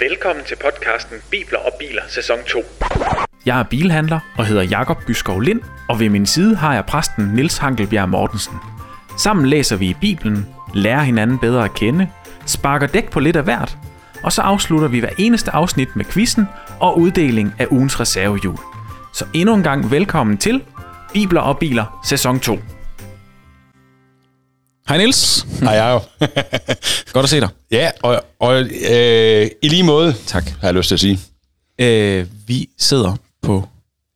[0.00, 2.64] Velkommen til podcasten Bibler og Biler sæson 2.
[3.46, 7.24] Jeg er bilhandler og hedder Jakob Byskov Lind, og ved min side har jeg præsten
[7.24, 8.54] Nils Hankelbjerg Mortensen.
[9.18, 12.08] Sammen læser vi i Bibelen, lærer hinanden bedre at kende,
[12.46, 13.76] sparker dæk på lidt af hvert,
[14.22, 16.48] og så afslutter vi hver eneste afsnit med quizzen
[16.80, 18.58] og uddeling af ugens reservehjul.
[19.14, 20.62] Så endnu en gang velkommen til
[21.12, 22.58] Bibler og Biler sæson 2.
[24.88, 25.46] Hej Niels.
[25.60, 26.02] Hej Jacob.
[27.12, 27.48] Godt at se dig.
[27.70, 30.44] ja, og, og øh, i lige måde, Tak.
[30.60, 31.18] har jeg lyst til at sige.
[31.80, 33.68] Øh, vi sidder på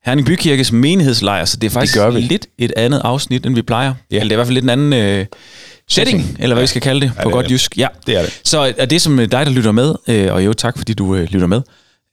[0.05, 2.21] Herning Bykirkes menighedslejr, så det er faktisk gør vi.
[2.21, 3.95] lidt et andet afsnit, end vi plejer.
[4.11, 4.17] Ja.
[4.17, 5.27] Eller det er i hvert fald lidt en anden øh,
[5.89, 6.37] setting, Setting.
[6.43, 7.53] eller hvad vi skal kalde det Ja, på det godt det.
[7.53, 7.79] jysk.
[7.79, 7.87] Ja.
[8.07, 8.41] Det er det.
[8.45, 11.29] Så er det som dig, der lytter med, øh, og jo tak, fordi du øh,
[11.31, 11.61] lytter med.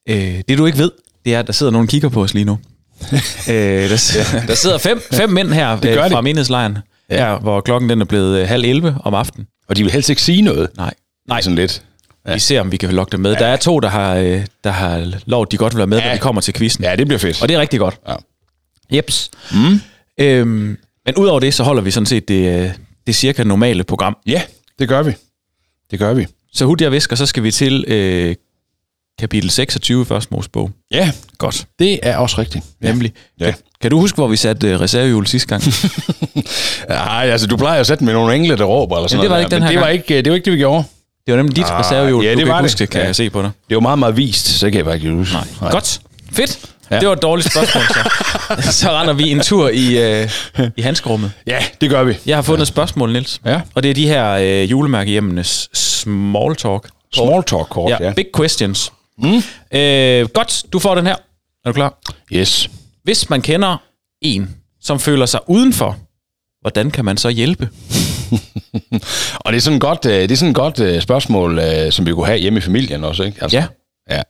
[0.09, 0.91] Øh, det du ikke ved,
[1.25, 2.59] det er, at der sidder nogen og kigger på os lige nu.
[3.49, 6.77] øh, der, sidder, der sidder fem, fem mænd her Det øh, fra menighedslejren,
[7.09, 7.15] ja.
[7.15, 9.47] her, hvor klokken den er blevet øh, halv 11 om aftenen.
[9.67, 10.69] Og de vil helst ikke sige noget.
[10.77, 10.93] Nej.
[11.27, 11.41] Nej.
[11.41, 11.83] Sådan lidt.
[12.27, 12.33] Ja.
[12.33, 13.33] Vi ser, om vi kan lokke dem med.
[13.33, 13.39] Ja.
[13.39, 16.05] Der er to, der har, øh, der har lovet, de godt vil være med, ja.
[16.05, 16.83] Når vi kommer til quizzen.
[16.83, 17.41] Ja, det bliver fedt.
[17.41, 17.99] Og det er rigtig godt.
[18.07, 18.15] Ja.
[18.95, 19.31] Jeps.
[19.51, 19.81] Mm.
[20.19, 22.71] Øhm, men udover det, så holder vi sådan set det, øh,
[23.07, 24.17] det cirka normale program.
[24.25, 24.41] Ja,
[24.79, 25.11] det gør vi.
[25.91, 26.27] Det gør vi.
[26.53, 28.35] Så hurtigt jeg visker, så skal vi til øh,
[29.19, 30.71] kapitel 26 i første Mosebog.
[30.91, 31.67] Ja, Godt.
[31.79, 32.65] det er også rigtigt.
[32.81, 32.91] Ja.
[32.91, 33.13] Nemlig.
[33.39, 33.53] Ja.
[33.81, 35.63] Kan, du huske, hvor vi satte øh, reservehjul sidste gang?
[36.89, 39.35] Nej, altså du plejer at sætte med nogle engle, der råber eller sådan det var
[39.35, 39.93] noget ikke der, den men her det var, gang.
[39.93, 40.83] ikke, det var ikke det, vi gjorde.
[41.25, 42.23] Det var nemlig dit Ah, reservehjul.
[42.23, 42.71] ja, du det kan var ikke det.
[42.71, 43.05] huske det, kan Ja.
[43.07, 43.51] jeg se på dig.
[43.69, 45.33] Det var meget, meget vist, så kan jeg faktisk ikke huske.
[45.61, 45.71] Nej.
[45.71, 45.99] Godt.
[46.31, 46.59] Fedt.
[46.89, 46.95] Ja.
[46.95, 46.99] Ja.
[46.99, 48.71] Det var et dårligt spørgsmål, så.
[48.81, 50.29] så render vi en tur i, øh,
[50.77, 51.31] i handskerummet.
[51.47, 52.17] Ja, det gør vi.
[52.25, 53.41] Jeg har fundet et spørgsmål, Niels.
[53.45, 53.61] Ja.
[53.75, 56.87] Og det er de her øh, julemærkehjemmenes small talk.
[57.13, 58.13] Small talk kort, Ja, ja.
[58.13, 58.91] big questions.
[59.17, 59.43] Mm.
[59.73, 61.15] Øh, godt, du får den her.
[61.65, 61.93] Er du klar?
[62.33, 62.69] Yes.
[63.07, 63.77] Hvis man kender
[64.21, 65.97] en, som føler sig udenfor,
[66.61, 67.69] hvordan kan man så hjælpe?
[69.45, 71.91] Og det er sådan et godt, øh, det er sådan et godt øh, spørgsmål, øh,
[71.91, 73.37] som vi kunne have hjemme i familien også, ikke?
[73.41, 73.65] Altså, Ja.
[74.09, 74.21] Ja.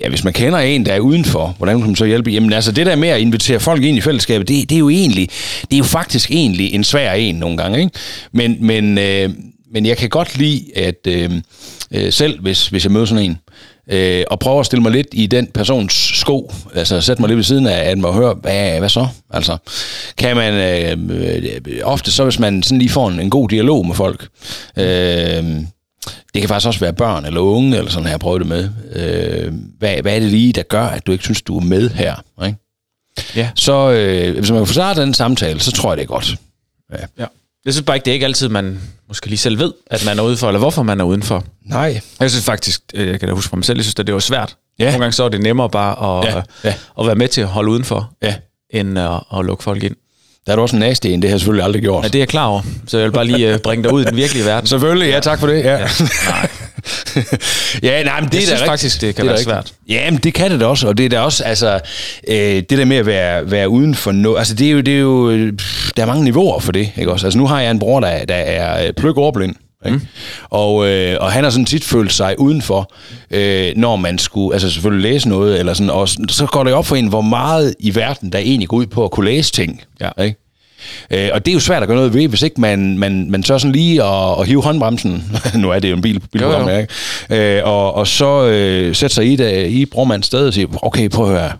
[0.00, 2.30] Ja, hvis man kender en, der er udenfor, hvordan kan man så hjælpe?
[2.30, 4.88] Jamen altså, det der med at invitere folk ind i fællesskabet, det, det er jo
[4.88, 5.28] egentlig,
[5.60, 7.90] det er jo faktisk egentlig en svær en nogle gange, ikke?
[8.32, 9.30] Men, men, øh,
[9.72, 11.30] men jeg kan godt lide, at øh,
[12.10, 13.38] selv hvis, hvis jeg møder sådan en,
[13.88, 17.36] øh, og prøver at stille mig lidt i den persons sko, altså sætte mig lidt
[17.36, 19.06] ved siden af, at man hører, hvad, hvad så?
[19.30, 19.56] Altså,
[20.16, 23.86] kan man, øh, øh, ofte så hvis man sådan lige får en, en god dialog
[23.86, 24.28] med folk,
[24.76, 24.84] øh,
[26.34, 28.70] det kan faktisk også være børn eller unge, eller sådan her, jeg prøvet det med.
[28.92, 31.90] Øh, hvad, hvad er det lige, der gør, at du ikke synes, du er med
[31.90, 32.14] her?
[32.46, 32.58] Ikke?
[33.36, 33.50] Ja.
[33.54, 36.36] Så øh, hvis man kan få startet den samtale, så tror jeg, det er godt.
[37.18, 37.24] ja.
[37.68, 40.18] Jeg synes bare ikke, det er ikke altid, man måske lige selv ved, at man
[40.18, 41.44] er udenfor, eller hvorfor man er udenfor.
[41.66, 42.00] Nej.
[42.20, 44.14] Jeg synes faktisk, øh, jeg kan da huske fra mig selv, jeg synes, at det
[44.14, 44.56] var svært.
[44.78, 44.84] Ja.
[44.84, 46.74] Nogle gange så er det nemmere bare at, Ja, ja.
[47.00, 48.34] at være med til at holde udenfor, Ja.
[48.70, 49.96] end at, at lukke folk ind.
[50.46, 52.02] Der er du også en nasty en, det har jeg selvfølgelig aldrig gjort.
[52.04, 52.62] Ja, det er jeg klar over.
[52.86, 54.66] Så jeg vil bare lige øh, bringe dig ud i den virkelige verden.
[54.66, 55.64] Selvfølgelig, ja, tak for det.
[55.64, 55.88] Ja, ja.
[56.28, 56.48] Nej.
[57.82, 59.72] Ja nej, men det Jeg er synes da faktisk, det kan er være svært.
[59.88, 61.80] Ja, men det kan det da også, og det er da også, altså,
[62.28, 64.94] øh, det der med at være, være uden for noget, altså det er jo, det
[64.94, 67.26] er jo, pff, der er mange niveauer for det, ikke også?
[67.26, 69.54] Altså nu har jeg en bror, der, der er øh, pløk overblind,
[69.86, 69.96] ikke?
[69.98, 70.06] Mm.
[70.50, 72.92] Og, øh, og han har sådan tit følt sig udenfor,
[73.30, 76.86] øh, når man skulle, altså selvfølgelig læse noget, eller sådan, og så går det op
[76.86, 79.82] for en, hvor meget i verden, der egentlig går ud på at kunne læse ting,
[80.00, 80.22] Ja.
[80.24, 80.47] ikke?
[81.10, 83.42] Øh, og det er jo svært at gøre noget ved, hvis ikke man, man, man
[83.42, 85.38] tør sådan lige at, at hive håndbremsen.
[85.54, 87.56] nu er det jo en bil, bilprogram, ikke?
[87.58, 91.08] Øh, og, og så øh, sætte sig i, det, i brormandens sted og sige, okay,
[91.08, 91.52] prøv at høre.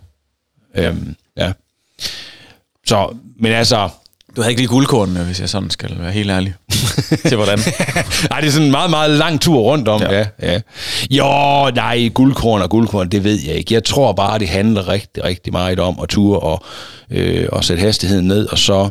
[0.75, 1.53] Øhm, ja.
[2.87, 3.89] Så, men altså,
[4.37, 6.55] Du havde ikke lige guldkornene, hvis jeg sådan skal være helt ærlig.
[7.27, 7.59] til hvordan?
[8.31, 10.03] nej, det er sådan en meget, meget lang tur rundt om.
[10.03, 10.13] Ja.
[10.19, 10.27] Ja.
[10.43, 10.61] Ja, ja.
[11.11, 13.75] Jo, nej, guldkorn og guldkorn, det ved jeg ikke.
[13.75, 16.65] Jeg tror bare, det handler rigtig, rigtig meget om at ture og,
[17.11, 18.91] øh, og sætte hastigheden ned, og så,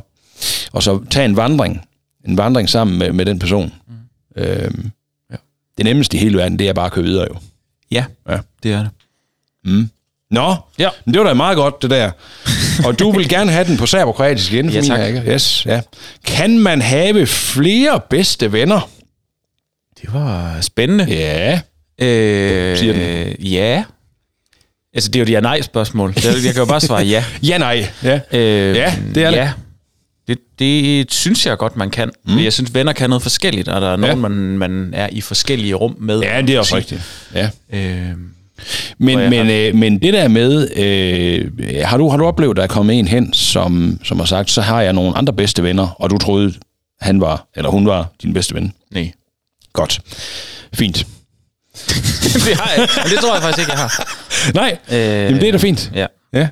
[0.74, 1.88] og så tage en vandring.
[2.28, 3.74] En vandring sammen med, med den person.
[3.88, 4.42] Mm.
[4.44, 4.92] Øhm,
[5.32, 5.36] Ja.
[5.78, 7.36] Det nemmeste i hele verden, det er bare at køre videre jo.
[7.92, 8.38] Ja, Ja.
[8.64, 8.90] det er det.
[10.32, 10.90] Nå, Ja.
[11.06, 12.12] men det var da meget godt, det der.
[12.86, 15.00] Og du vil gerne have den på serbokroatisk igen, Ja, for tak.
[15.14, 15.34] min her?
[15.34, 15.82] Yes, ja.
[16.26, 18.90] Kan man have flere bedste venner?
[20.02, 21.04] Det var spændende.
[21.10, 21.60] Ja.
[22.02, 23.36] Øh, Siger den.
[23.40, 23.84] Ja.
[24.94, 26.14] Altså, det er jo de ja-nej-spørgsmål.
[26.24, 27.24] Jeg kan jo bare svare ja.
[27.50, 27.88] Ja, nej.
[28.04, 28.20] Ja.
[28.32, 29.38] Øh, Ja, det er det.
[29.38, 29.52] Ja.
[30.28, 32.12] Det, det synes jeg godt, man kan.
[32.26, 32.40] Mm.
[32.40, 34.28] Jeg synes, venner kan noget forskelligt, og der er nogen, Ja.
[34.30, 36.20] man, man er i forskellige rum med.
[36.20, 37.02] ja, det er også rigtigt.
[37.34, 37.50] Ja.
[37.74, 38.12] Øh,
[38.98, 41.52] Men, men, øh, men det der med, øh,
[41.86, 44.52] har, du, har du oplevet, at der er kommet en hen, som, som har sagt,
[44.52, 46.54] så har jeg nogle andre bedste venner, og du troede,
[47.02, 48.74] han var, eller hun var din bedste ven?
[48.92, 49.12] nej.
[49.74, 50.00] Godt.
[50.74, 50.98] Fint.
[52.46, 54.08] det, har jeg, men det tror jeg faktisk ikke, jeg har.
[54.54, 55.92] Nej, Øh, jamen det er da fint.
[55.96, 56.06] Ja.
[56.34, 56.48] Ja.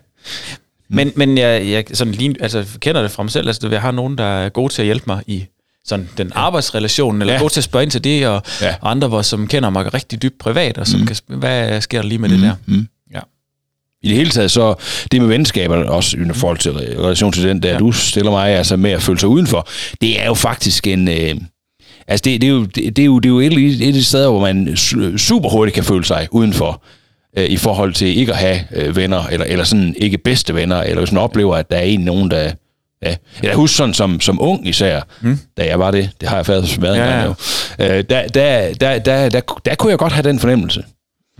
[0.96, 3.48] Men, men jeg, jeg sådan lige, altså, kender det fra mig selv.
[3.48, 5.46] Altså, jeg har nogen, der er gode til at hjælpe mig i
[5.86, 7.38] sådan den arbejdsrelation, eller Ja.
[7.38, 7.44] ja.
[7.44, 8.68] god til at spørge ind til det, og, Ja.
[8.68, 8.76] ja.
[8.82, 11.06] og andre, hvor, som kender mig rigtig dybt privat, og som mm.
[11.06, 12.36] kan, hvad sker der lige med mm.
[12.36, 12.56] det der?
[12.66, 12.88] Mm.
[13.14, 13.20] Ja.
[14.04, 14.76] I det hele taget, så
[15.12, 17.74] det med venskaber, også i forhold til re- relation til den, der ja.
[17.74, 17.80] Ja.
[17.80, 19.68] du stiller mig, altså med at føle sig udenfor,
[20.02, 21.08] det er jo faktisk en...
[21.08, 21.36] Øh,
[22.08, 23.86] altså, det, det, er jo, det, det, er jo, det er jo et, af de-
[23.88, 26.84] et de steder, hvor man su- super hurtigt kan føle sig udenfor,
[27.38, 30.82] øh, i forhold til ikke at have øh, venner, eller, eller sådan ikke bedste venner,
[30.82, 32.52] eller hvis man oplever, at der er en nogen, der...
[33.04, 33.16] Ja.
[33.44, 35.40] Jeg husker sådan som, som ung især, mm.
[35.58, 37.34] da jeg var det, det har jeg faktisk været Ja, ja, jo,
[37.80, 40.84] øh, der, der, der, der, der, der kunne jeg godt have den fornemmelse.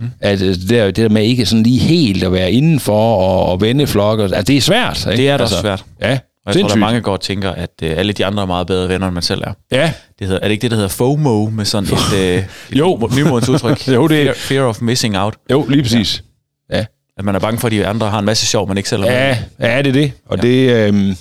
[0.00, 0.10] Mm.
[0.20, 3.46] At øh, det, der, det der med ikke sådan lige helt at være indenfor og,
[3.46, 5.06] og venneflokke, altså det er svært.
[5.06, 5.16] Ikke?
[5.16, 5.84] Det er da også svært.
[6.00, 8.46] Ja, Og jeg tror, der er mange, og tænker, at øh, alle de andre er
[8.46, 9.52] meget bedre venner, end man selv er.
[9.70, 12.44] Ja, Det hedder, er det ikke det, der hedder FOMO, med sådan et, øh,
[12.78, 13.10] Jo.
[13.16, 13.88] nymodens udtryk?
[13.94, 15.34] Jo, det er- fear, fear of missing out.
[15.50, 16.22] jo, lige præcis.
[16.70, 16.84] Ja,
[17.18, 19.02] At man er bange for, at de andre har en masse sjov, man ikke selv
[19.02, 19.16] har med.
[19.16, 20.12] ja, ja det er det.
[20.26, 20.42] Og Ja.
[20.42, 21.16] det, øhm,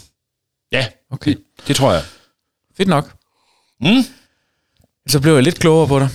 [0.72, 1.32] ja, Okay.
[1.32, 2.02] det, det tror jeg.
[2.78, 3.14] Fedt nok.
[3.82, 4.04] Mm.
[5.08, 6.10] Så blev jeg lidt klogere på dig.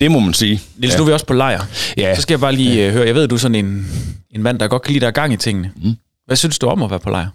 [0.00, 0.60] Det må man sige.
[0.76, 0.98] Niels, ja.
[0.98, 1.64] nu er vi også på lejr.
[1.96, 2.14] Ja.
[2.14, 3.86] Så skal jeg bare lige øh, høre, jeg ved, du er sådan en,
[4.30, 5.72] en mand, der godt kan lide, der er gang i tingene.
[5.76, 5.94] Mm.
[6.26, 7.28] Hvad synes du om at være på lejr?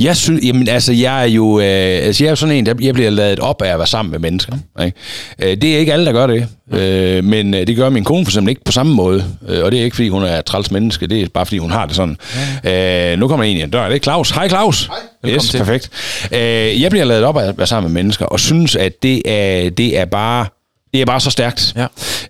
[0.00, 2.74] Jeg synes, jamen altså, jeg er jo, øh, altså, jeg er jo sådan en, der
[2.80, 4.52] jeg bliver lavet op af at være sammen med mennesker.
[4.84, 4.98] Ikke?
[5.38, 8.24] Øh, det er ikke alle, der gør det, øh, men øh, det gør min kone
[8.24, 9.24] for eksempel ikke på samme måde.
[9.48, 11.70] Øh, og det er ikke, fordi hun er træls menneske, det er bare, fordi hun
[11.70, 12.16] har det sådan.
[12.64, 14.30] Øh, nu kommer en i en dør, det er Claus.
[14.30, 14.86] Hej Claus.
[14.86, 14.96] Hej.
[15.22, 15.58] Velkommen Yes, til.
[15.58, 15.90] perfekt.
[16.32, 19.22] Øh, jeg bliver lavet op af at være sammen med mennesker, og synes, at det
[19.24, 20.46] er, det er bare...
[20.94, 21.74] Det er bare så stærkt.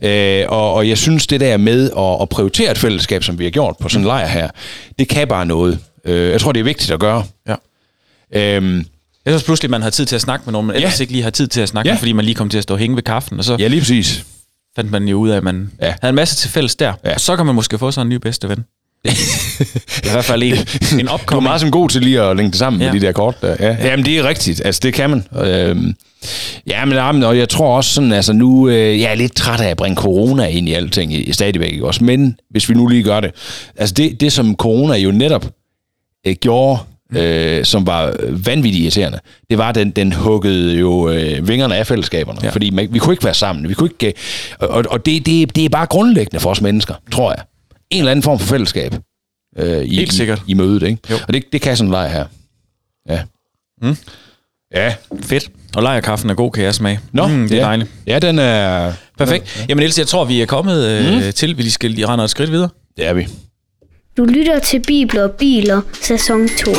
[0.03, 0.41] Ja.
[0.43, 3.45] Øh, og, og jeg synes, det der med at, at prioritere et fællesskab, som vi
[3.45, 4.49] har gjort på sådan en lejr her,
[4.99, 5.79] det kan bare noget.
[6.05, 7.25] Øh, jeg tror, det er vigtigt at gøre.
[7.49, 7.55] Ja.
[8.56, 8.76] Øhm,
[9.25, 10.81] Jeg synes pludselig, man har tid til at snakke med nogen, man Ja.
[10.82, 11.94] ellers ikke lige har tid til at snakke Ja.
[11.94, 13.67] med, fordi man lige kom til at stå og hænge ved kaffen, og så ja,
[13.69, 14.25] lige præcis.
[14.76, 15.87] fandt man jo ud af, at man Ja.
[15.87, 15.94] ja.
[16.02, 16.87] havde en masse til fælles der.
[17.05, 17.08] Ja.
[17.08, 17.14] Ja.
[17.14, 18.64] Og så kan man måske få sig en ny bedste ven.
[20.05, 20.52] I hvert fald en,
[21.00, 22.87] en Du er meget sådan god til lige at linke det sammen ja.
[22.87, 22.93] Ja.
[22.93, 23.56] med de der kort der.
[23.61, 23.76] Ja.
[23.88, 24.62] Jamen, det er rigtigt.
[24.64, 25.25] Altså, det kan man.
[25.37, 25.94] Øhm,
[26.67, 29.61] ja, men, jamen, og jeg tror også sådan, altså nu, øh, jeg er lidt træt
[29.61, 32.05] af at bringe corona ind i alting i, i stadigvæk, også?
[32.05, 33.31] Men hvis vi nu lige gør det.
[33.76, 35.47] Altså, det, det som corona jo netop
[36.27, 36.81] øh, gjorde,
[37.17, 39.19] øh, som var vanvittigt irriterende,
[39.51, 42.41] det var, at den, den huggede jo øh, vingerne af fællesskaberne.
[42.43, 42.51] Ja.
[42.51, 43.69] Fordi man, vi kunne ikke være sammen.
[43.69, 44.19] Vi kunne ikke,
[44.63, 47.43] øh, og og det, det, det er bare grundlæggende for os mennesker, tror jeg.
[47.91, 48.95] En eller anden form for fællesskab.
[49.59, 50.43] Øh, i, Helt sikkert.
[50.47, 50.99] I, i mødet, ikke?
[51.11, 51.17] Jo.
[51.29, 52.25] Og det, det kan sådan en leg her.
[53.09, 53.23] Ja.
[53.83, 53.97] Mm.
[54.75, 54.95] Ja.
[55.23, 55.51] Fedt.
[55.77, 57.01] Og lejrkaffen er god, kan jeg smage.
[57.13, 57.63] Nå, mm, det er ja.
[57.63, 57.91] dejligt.
[58.07, 58.93] Ja, den er...
[59.19, 59.67] Perfekt.
[59.69, 61.33] Jamen Niels, jeg tror, vi er kommet øh, mm.
[61.33, 62.69] til, vi lige skal lige rende et skridt videre.
[62.97, 63.29] Det er vi.
[64.17, 66.71] Du lytter til Bibler og Biler, sæson 2.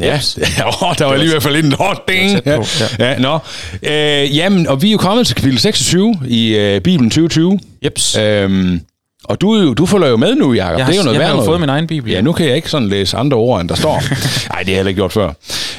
[0.00, 0.14] Ja,
[0.82, 2.46] oh, der var lige i hvert fald en hård ding.
[2.46, 2.58] Ja,
[2.98, 3.18] ja.
[3.18, 3.38] nå.
[3.82, 7.58] Øh, jamen, og vi er jo kommet til kapitel 26 i øh, Bibelen 2020.
[7.84, 8.16] Jeps.
[8.16, 8.80] Øhm,
[9.24, 10.78] og du, du følger jo med nu, Jacob.
[10.78, 12.32] Jeg det er jo har- noget jeg har jo fået min egen bibel, Ja, nu
[12.32, 13.94] kan jeg ikke sådan læse andre ord, end der står.
[14.00, 15.32] Nej, det har jeg heller ikke gjort før.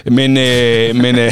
[0.10, 1.32] Men, øh, men, øh,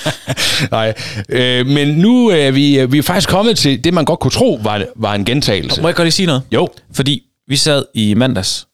[0.70, 0.94] nej,
[1.28, 4.60] øh, men nu er vi, vi er faktisk kommet til det, man godt kunne tro
[4.62, 5.82] var, var en gentagelse.
[5.82, 6.42] Må jeg godt lige sige noget?
[6.52, 6.68] Jo.
[6.94, 8.66] Fordi vi sad i mandags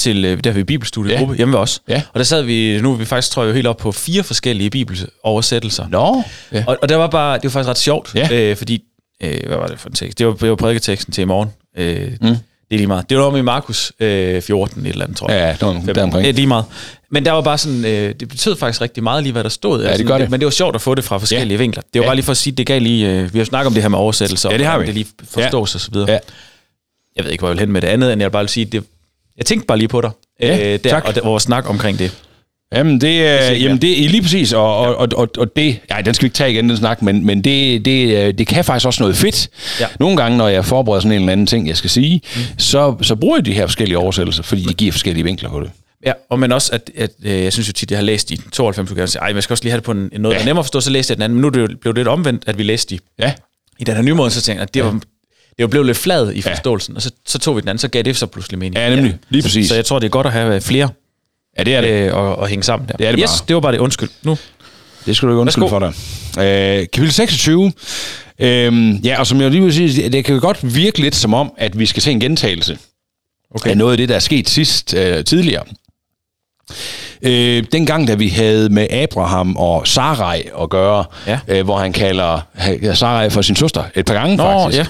[0.00, 1.34] til, øh, der har vi bibelstudiet Ja.
[1.36, 1.82] hjemme ved os.
[1.88, 2.02] Ja.
[2.12, 4.70] Og der sad vi, nu er vi faktisk, tror jeg, helt op på fire forskellige
[4.70, 5.86] bibeloversættelser.
[5.90, 6.22] Nå.
[6.52, 6.64] Ja.
[6.66, 8.28] Og, og det var bare, det var faktisk ret sjovt, Ja.
[8.32, 8.82] øh, fordi,
[9.22, 10.18] øh, hvad var det for en tekst?
[10.18, 11.48] Det var, det var prædiketeksten til i morgen.
[11.78, 12.36] Øh, Mm.
[12.70, 13.10] Det er lige meget.
[13.10, 15.56] Det var om i Markus øh, 14, et eller andet, tror jeg.
[15.62, 16.34] Ja, der, der Ja, omkring.
[16.34, 16.64] lige meget.
[17.10, 19.84] Men der var bare sådan, øh, det betød faktisk rigtig meget lige, hvad der stod.
[19.98, 20.30] det gør det.
[20.30, 21.58] Men det var sjovt at få det fra forskellige Ja.
[21.58, 21.82] vinkler.
[21.94, 22.08] Det var Ja.
[22.08, 23.88] bare lige for at sige, det gav lige, øh, vi har snakket om det her
[23.88, 24.86] med oversættelser, Ja, det har vi.
[24.86, 26.10] det lige forstås og så videre.
[26.12, 26.18] Ja.
[27.16, 28.48] Jeg ved ikke, hvor jeg vil hen med det andet, end jeg vil bare vil
[28.48, 28.84] sige, det,
[29.36, 31.04] jeg tænkte bare lige på dig, Ja, øh, der, tak.
[31.04, 32.16] og der, vores snak omkring det.
[32.72, 36.00] Jamen, det er, jamen, det er lige præcis, og, og, og, og, og det, nej,
[36.00, 38.64] den skal vi ikke tage igen, den snak, men, men det, det, øh, det kan
[38.64, 39.48] faktisk også noget fedt.
[39.80, 39.86] Ja.
[40.00, 42.40] Nogle gange, når jeg forbereder sådan en eller anden ting, jeg skal sige, mm.
[42.58, 45.70] så, så bruger jeg de her forskellige oversættelser, fordi de giver forskellige vinkler på det.
[46.06, 48.40] Ja, og men også, at, at øh, jeg synes jo tit, jeg har læst i
[48.52, 50.38] 92 udgaver, og sige, ej, man skal også lige have det på en, noget, Ja.
[50.38, 51.36] der er nemmere at forstå, så læste jeg den anden.
[51.36, 53.32] Men nu er det jo, blev det lidt omvendt, at vi læste i, Ja,
[53.78, 55.98] i den her nye måde, så tænkte jeg, at det var, det var blevet lidt
[55.98, 58.58] flad i forståelsen, og så, så tog vi den anden, så gav det så pludselig
[58.58, 58.76] mening.
[58.76, 59.68] ja nemlig, lige præcis.
[59.68, 60.88] Så jeg tror, det er godt at have øh, flere
[61.58, 61.88] ja, det er det.
[61.90, 62.96] øh, og, og hænge sammen der.
[62.96, 63.44] Det er det yes, bare.
[63.48, 63.78] det var bare det.
[63.78, 64.08] Undskyld.
[64.22, 64.38] Nu.
[65.06, 65.92] Det skal du ikke undskylde for dig.
[66.44, 67.72] Øh, kapitel 26.
[68.38, 71.14] Øhm, ja, og som jeg lige vil sige, det- det kan jo godt virke lidt
[71.14, 72.78] som om, at vi skal se en gentagelse
[73.54, 73.70] okay.
[73.70, 75.64] af noget af det, der er sket sidst øh, tidligere.
[77.22, 81.38] Øh, dengang, da vi havde med Abraham og Sarai at gøre, Ja.
[81.48, 82.40] øh, hvor han kalder
[82.94, 84.78] Sarai for sin søster et par gange Nå, faktisk.
[84.78, 84.86] ja.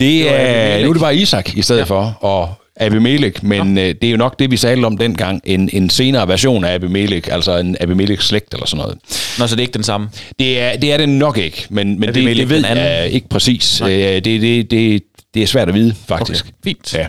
[0.00, 1.84] Det var er, nu er det bare Isak i stedet ja.
[1.84, 5.70] for, og Abimelech, men øh, det er jo nok det, vi talte om dengang, en,
[5.72, 8.98] en senere version af Abimelech, altså en Abimelechs slægt eller sådan noget.
[9.38, 10.08] Nå, så det er ikke den samme.
[10.38, 13.28] Det er, det er det nok ikke, men, men det, Abimelech det ved jeg ikke
[13.28, 13.80] præcis.
[13.80, 15.02] Øh, det, det, det,
[15.34, 16.44] det er svært at vide, faktisk.
[16.44, 16.94] Okay, fint.
[16.94, 17.06] Ja.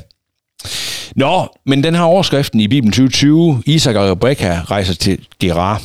[1.15, 5.81] Nå, men den her overskriften i Bibelen 2020, Isak og Rebekka rejser til Gerar.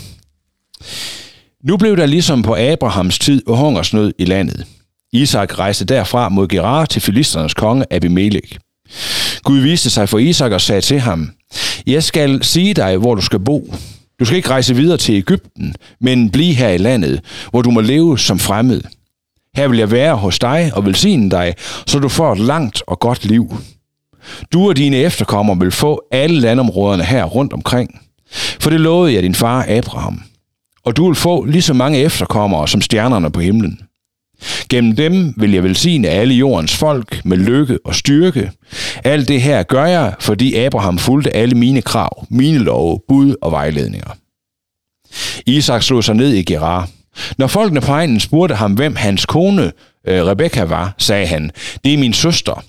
[1.65, 4.67] Nu blev der ligesom på Abrahams tid hungersnød i landet.
[5.13, 8.59] Isak rejste derfra mod Gerar til filisternes konge Abimelech.
[9.45, 11.31] Gud viste sig for Isak og sagde til ham,
[11.87, 13.75] Jeg skal sige dig, hvor du skal bo.
[14.21, 17.81] Du skal ikke rejse videre til Ægypten, men blive her i landet, hvor du må
[17.81, 18.81] leve som fremmed.
[19.57, 21.55] Her vil jeg være hos dig og velsigne dig,
[21.87, 23.57] så du får et langt og godt liv.
[24.53, 28.01] Du og dine efterkommere vil få alle landområderne her rundt omkring.
[28.61, 30.23] For det lovede jeg din far Abraham.
[30.85, 33.81] Og du vil få lige så mange efterkommere som stjernerne på himlen.
[34.69, 38.51] Gennem dem vil jeg velsigne alle jordens folk med lykke og styrke.
[39.05, 43.53] Alt det her gør jeg, fordi Abraham fulgte alle mine krav, mine love, bud og
[43.53, 44.17] vejledninger.
[45.47, 46.89] Isak slog sig ned i Gerar.
[47.39, 49.73] Når folkene på egnen spurgte ham, hvem hans kone
[50.09, 51.51] øh, Rebekka var, sagde han,
[51.85, 52.65] det er min søster.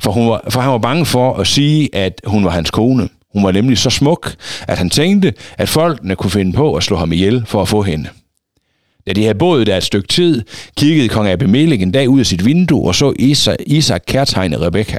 [0.00, 3.08] For, hun var, for han var bange for at sige, at hun var hans kone.
[3.32, 4.34] Hun var nemlig så smuk,
[4.68, 7.82] at han tænkte, at folkene kunne finde på at slå ham ihjel for at få
[7.82, 8.08] hende.
[9.06, 10.42] Da de havde boet der et stykke tid,
[10.76, 14.98] kiggede kong Abimelech en dag ud af sit vindue og så Isak, Isak kærtegne Rebekka.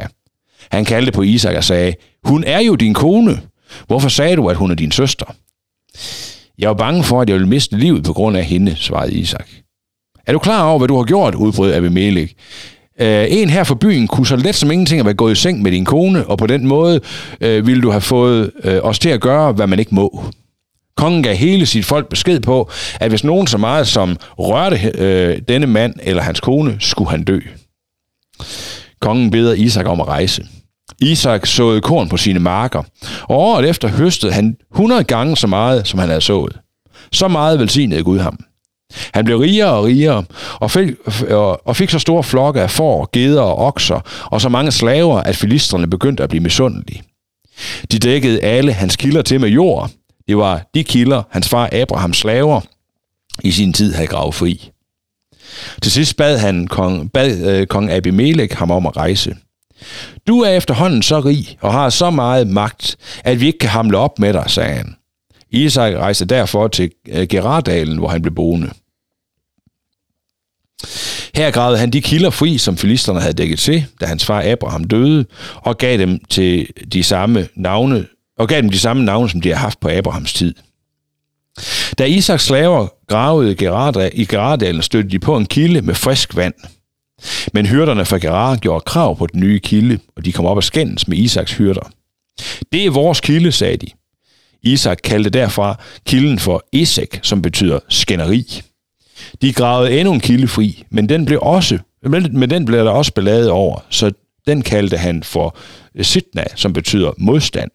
[0.71, 1.93] Han kaldte på Isak og sagde,
[2.23, 3.41] hun er jo din kone.
[3.87, 5.25] Hvorfor sagde du, at hun er din søster?
[6.59, 9.47] Jeg var bange for, at jeg ville miste livet på grund af hende, svarede Isak.
[10.27, 12.33] Er du klar over, hvad du har gjort, udbrød Abimelech.
[13.01, 15.35] Øh, uh, en her fra byen kunne så let som ingenting have været gået i
[15.35, 17.01] seng med din kone, og på den måde
[17.41, 20.23] uh, ville du have fået uh, os til at gøre, hvad man ikke må.
[20.97, 25.41] Kongen gav hele sit folk besked på, at hvis nogen så meget som rørte øh,
[25.47, 27.39] denne mand eller hans kone, skulle han dø.
[29.01, 30.45] Kongen beder Isak om at rejse.
[31.01, 32.83] Isak såede korn på sine marker,
[33.21, 36.59] og året efter høstede han 100 gange så meget, som han havde sået.
[37.11, 38.39] Så meget velsignede Gud ham.
[39.13, 40.23] Han blev rigere og rigere,
[40.53, 40.89] og fik,
[41.65, 45.35] og fik så store flokke af får, geder og okser, og så mange slaver, at
[45.35, 47.03] filisterne begyndte at blive misundelige.
[47.91, 49.91] De dækkede alle hans kilder til med jord.
[50.27, 52.61] Det var de kilder, hans far Abrahams slaver
[53.43, 54.71] i sin tid havde gravet fri.
[55.81, 59.35] Til sidst bad han kong, bad, øh, kong Abimelech ham om at rejse.
[60.27, 63.97] Du er efterhånden så rig og har så meget magt, at vi ikke kan hamle
[63.97, 64.95] op med dig, sagde han.
[65.51, 68.71] Isak rejste derfor til øh, Gerardalen, hvor han blev boende.
[71.35, 74.83] Her gravede han de kilder fri, som filisterne havde dækket til, da hans far Abraham
[74.83, 78.05] døde, og gav dem til de samme navne,
[78.37, 80.53] og gav dem de samme navne, som de har haft på Abrahams tid.
[81.97, 83.51] Da Isaks slaver gravede
[84.13, 86.53] i Gerardalen, stødte de på en kilde med frisk vand.
[87.53, 90.63] Men hyrderne fra Gerar gjorde krav på den nye kilde, og de kom op og
[90.63, 91.89] skændes med Isaks hyrder.
[92.71, 93.87] Det er vores kilde, sagde de.
[94.63, 98.61] Isak kaldte derfra kilden for Esek, som betyder skænderi.
[99.41, 103.13] De gravede endnu en kilde fri, men den blev også, men den blev der også
[103.13, 104.11] beladet over, så
[104.47, 105.57] den kaldte han for
[106.01, 107.71] Sitna, som betyder modstand.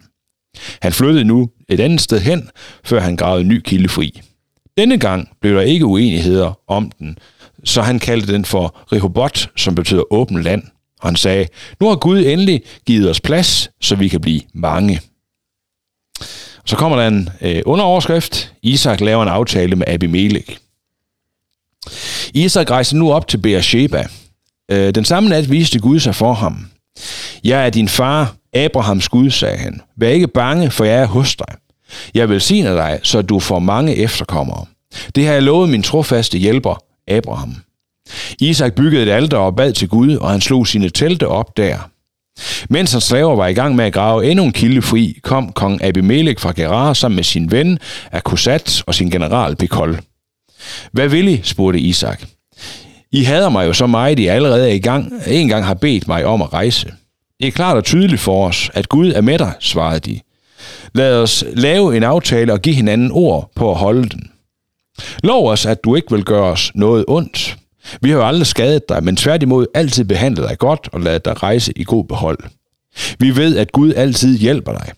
[0.83, 2.51] Han flyttede nu et andet sted hen,
[2.85, 4.21] før han gravede en ny kilde fri.
[4.79, 7.19] Denne gang blev der ikke uenigheder om den,
[7.65, 10.63] så han kaldte den for Rehobot, som betyder åbent land.
[11.01, 11.47] Og han sagde,
[11.81, 15.01] nu har Gud endelig givet os plads, så vi kan blive mange.
[16.65, 18.53] Så kommer der en øh, underoverskrift.
[18.63, 20.57] Isak laver en aftale med Abimelech.
[22.35, 24.07] Isak rejser nu op til Beersheba.
[24.71, 26.67] Øh, den samme nat viste Gud sig for ham.
[27.45, 29.81] Jeg er din far, Abrahams Gud, sagde han.
[29.97, 31.57] Vær ikke bange, for jeg er hos dig.
[32.15, 34.67] Jeg velsigner dig, så du får mange efterkommere.
[35.15, 37.57] Det har jeg lovet min trofaste hjælper, Abraham.
[38.41, 41.91] Isak byggede et alter og bad til Gud, og han slog sine telte op der.
[42.71, 45.85] Mens hans slaver var i gang med at grave endnu en kilde fri, kom kong
[45.85, 47.79] Abimelech fra Gerar sammen med sin ven
[48.13, 50.01] Akusat og sin general Pekol.
[50.93, 51.41] Hvad vil I?
[51.43, 52.23] spurgte Isak.
[53.13, 56.09] I hader mig jo så meget, I allerede er i gang, en gang har bedt
[56.09, 56.93] mig om at rejse.
[57.41, 60.21] Det er klart og tydeligt for os, at Gud er med dig, svarede de.
[60.95, 64.31] Lad os lave en aftale og give hinanden ord på at holde den.
[65.23, 67.57] Lov os, at du ikke vil gøre os noget ondt.
[68.01, 71.43] Vi har jo aldrig skadet dig, men tværtimod altid behandlet dig godt og ladet dig
[71.43, 72.39] rejse i god behold.
[73.19, 74.93] Vi ved, at Gud altid hjælper dig.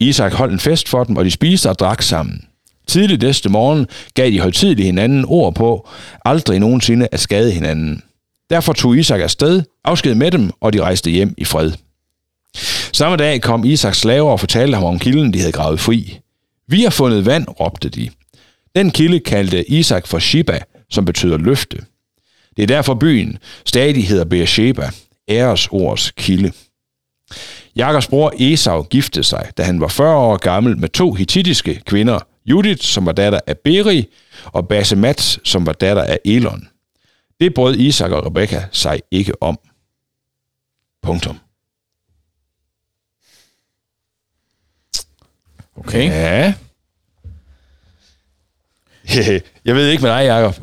[0.00, 2.44] Isak holdt en fest for dem, og de spiste og drak sammen.
[2.86, 5.88] Tidligt næste morgen gav de højtidligt hinanden ord på,
[6.24, 8.02] aldrig nogensinde at skade hinanden.
[8.50, 11.72] Derfor tog Isak afsted, afsked med dem, og de rejste hjem i fred.
[12.92, 16.18] Samme dag kom Isaks slaver og fortalte ham om kilden, de havde gravet fri.
[16.68, 18.10] Vi har fundet vand, råbte de.
[18.76, 20.58] Den kilde kaldte Isak for Shiba,
[20.90, 21.76] som betyder løfte.
[22.56, 24.90] Det er derfor byen stadig hedder Beersheba,
[25.28, 26.52] æresords kilde.
[27.76, 32.18] Jakobs bror Esau giftede sig, da han var 40 år gammel med to hittitiske kvinder,
[32.46, 34.06] Judith, som var datter af Beri,
[34.44, 36.68] og Basemat, som var datter af Elon.
[37.40, 39.58] Det brød Isak og Rebekka sig ikke om.
[41.02, 41.38] Punktum.
[45.76, 46.08] Okay.
[46.08, 46.54] Ja.
[49.64, 50.56] Jeg ved ikke med dig, Jacob.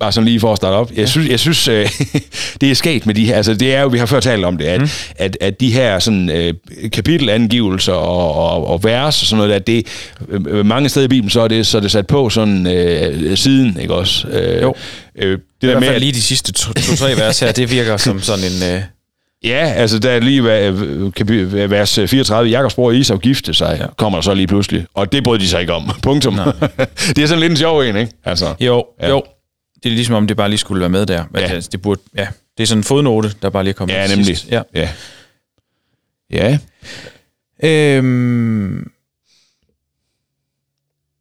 [0.00, 0.92] Bare sådan lige for at starte op.
[0.96, 1.88] Jeg synes, jeg synes øh,
[2.60, 4.58] det er sket med de her, altså det er jo, vi har før talt om
[4.58, 4.88] det, at, mm.
[5.16, 6.54] at, at de her sådan, øh,
[6.92, 9.86] kapitelangivelser og, og, og vers og sådan noget der, det,
[10.28, 13.36] øh, mange steder i Bibelen, så er det, så er det sat på sådan øh,
[13.36, 14.28] siden, ikke også?
[14.28, 14.74] Øh, Jo.
[15.18, 17.52] Øh, det Det er der med, at, lige de sidste to-tre to, tre vers her,
[17.52, 18.74] det virker som sådan en...
[18.76, 18.82] Øh,
[19.44, 20.72] ja, altså der er lige hvad-
[21.20, 23.86] kapi- vers 34, Jakobs bror Isau gifte sig, ja.
[23.96, 26.34] kommer der så lige pludselig, og det brød de sig ikke om, punktum.
[27.16, 28.12] det er sådan lidt en sjov en, ikke?
[28.24, 29.08] Altså, jo, Ja.
[29.08, 29.22] jo.
[29.82, 31.24] Det er ligesom om, det bare lige skulle være med der.
[31.30, 31.52] Men Ja.
[31.54, 31.60] ja.
[31.60, 32.26] det, burde, ja.
[32.56, 34.26] det er sådan en fodnote, der bare lige er kommet ja, nemlig.
[34.26, 34.48] sidst.
[34.50, 34.62] Ja.
[34.74, 34.88] Ja.
[36.32, 36.58] ja.
[37.64, 38.90] Øhm,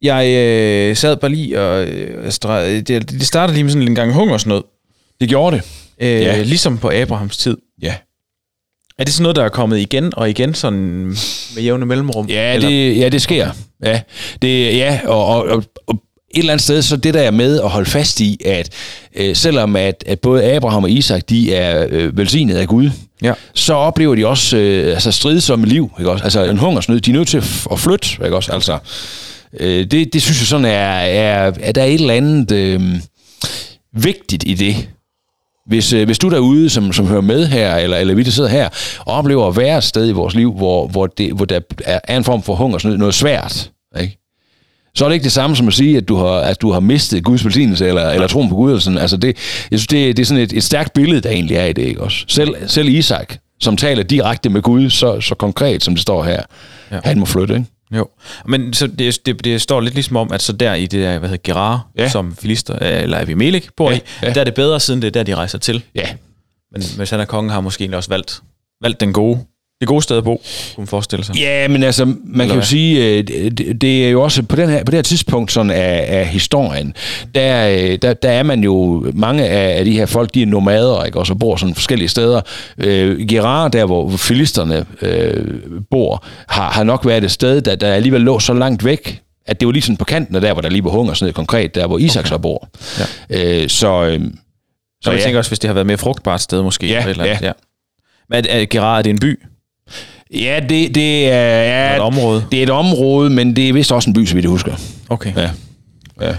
[0.01, 1.85] jeg øh, sad bare lige og...
[1.87, 4.61] Øh, stre- det, det startede lige med sådan en gang hungersnød.
[5.21, 5.63] Det gjorde det.
[6.01, 6.41] Øh, Ja.
[6.43, 7.57] Ligesom på Abrahams tid.
[7.81, 7.95] Ja.
[8.99, 10.79] Er det sådan noget, der er kommet igen og igen sådan
[11.55, 12.25] med jævne mellemrum?
[12.29, 13.49] Ja, Eller- det, ja, det sker.
[13.83, 14.01] Ja,
[14.41, 15.95] det, ja og, og, og, og
[16.33, 18.69] et eller andet sted, så det der er med at holde fast i, at
[19.15, 22.89] øh, selvom at, at både Abraham og Isak, de er øh, velsignet af Gud,
[23.21, 23.33] Ja.
[23.53, 26.23] så oplever de også øh, altså stridsomme liv, ikke også?
[26.23, 28.51] Altså en hungersnød, de er nødt til at flytte, ikke også?
[28.51, 28.77] Altså,
[29.59, 32.81] øh, det, det synes jeg sådan er, er, at der er et eller andet øh,
[33.93, 34.89] vigtigt i det.
[35.65, 38.49] Hvis, øh, hvis du derude, som, som hører med her, eller, eller vi, der sidder
[38.49, 41.59] her, og oplever at være et sted i vores liv, hvor, hvor, det, hvor der
[41.85, 44.17] er, en form for hungersnød, noget svært, ikke?
[44.95, 46.79] så er det ikke det samme som at sige, at du har, at du har
[46.79, 48.69] mistet Guds velsignelse, eller, eller troen på Gud.
[48.69, 48.99] Eller sådan.
[48.99, 49.37] Altså det,
[49.71, 51.81] jeg synes, det, det er sådan et, et stærkt billede, der egentlig er i det.
[51.81, 52.25] Ikke også?
[52.27, 56.41] Selv, selv Isak, som taler direkte med Gud, så, så konkret, som det står her.
[56.91, 56.99] Ja.
[57.03, 57.53] han må flytte.
[57.53, 57.65] Ikke?
[57.91, 58.07] Jo,
[58.45, 61.19] men så det, det, det står lidt ligesom om, at så der i det der,
[61.19, 62.09] hvad hedder Gerar, Ja.
[62.09, 64.33] som Filister, eller Abimelech bor Ja, i, ja.
[64.33, 65.83] der er det bedre, siden det er der, de rejser til.
[65.95, 66.15] Ja,
[66.71, 68.41] Men hvis han er konge, har måske også valgt,
[68.81, 69.39] valgt den gode,
[69.79, 70.41] det gode sted at bo,
[70.75, 71.35] kunne man forestille sig.
[71.35, 72.63] Ja, men altså, man kan jo hvad?
[72.63, 75.71] sige, øh, det, det er jo også på, den her, på det her tidspunkt sådan
[75.71, 76.93] af, af historien,
[77.35, 80.45] der, øh, der, der er man jo, mange af, af de her folk, de er
[80.45, 82.41] nomader, ikke, og så bor sådan forskellige steder.
[82.77, 85.45] Øh, Gerar, der hvor filisterne øh,
[85.91, 89.59] bor, har, har nok været et sted, der, der alligevel lå så langt væk, at
[89.59, 91.87] det var lige sådan på kanten af der, hvor der lige var hungersnød konkret, der
[91.87, 92.29] hvor Isak okay.
[92.29, 92.69] så bor.
[93.29, 93.61] Ja.
[93.63, 94.19] Øh, så, øh,
[95.03, 95.23] Så jeg ja.
[95.23, 96.87] tænker også, hvis det har været mere frugtbart sted måske.
[96.87, 97.47] Ja, eller et eller andet, ja.
[97.47, 97.53] ja.
[98.29, 99.39] Men er, er Gerar, er det en by?
[100.33, 101.89] Ja, det, det er Ja.
[101.89, 102.45] ja, Et område?
[102.51, 104.75] det er et område, men det er vist også en by, så vidt jeg husker.
[105.09, 105.35] Okay.
[105.35, 105.51] Ja.
[106.21, 106.35] Ja.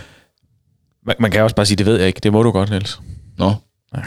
[1.07, 2.21] Man, man kan også bare sige, det ved jeg ikke.
[2.23, 3.01] Det må du godt, Niels.
[3.39, 3.53] Nå.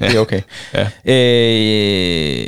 [0.00, 0.40] Det er okay.
[0.74, 0.88] Ja.
[1.04, 2.46] Øh,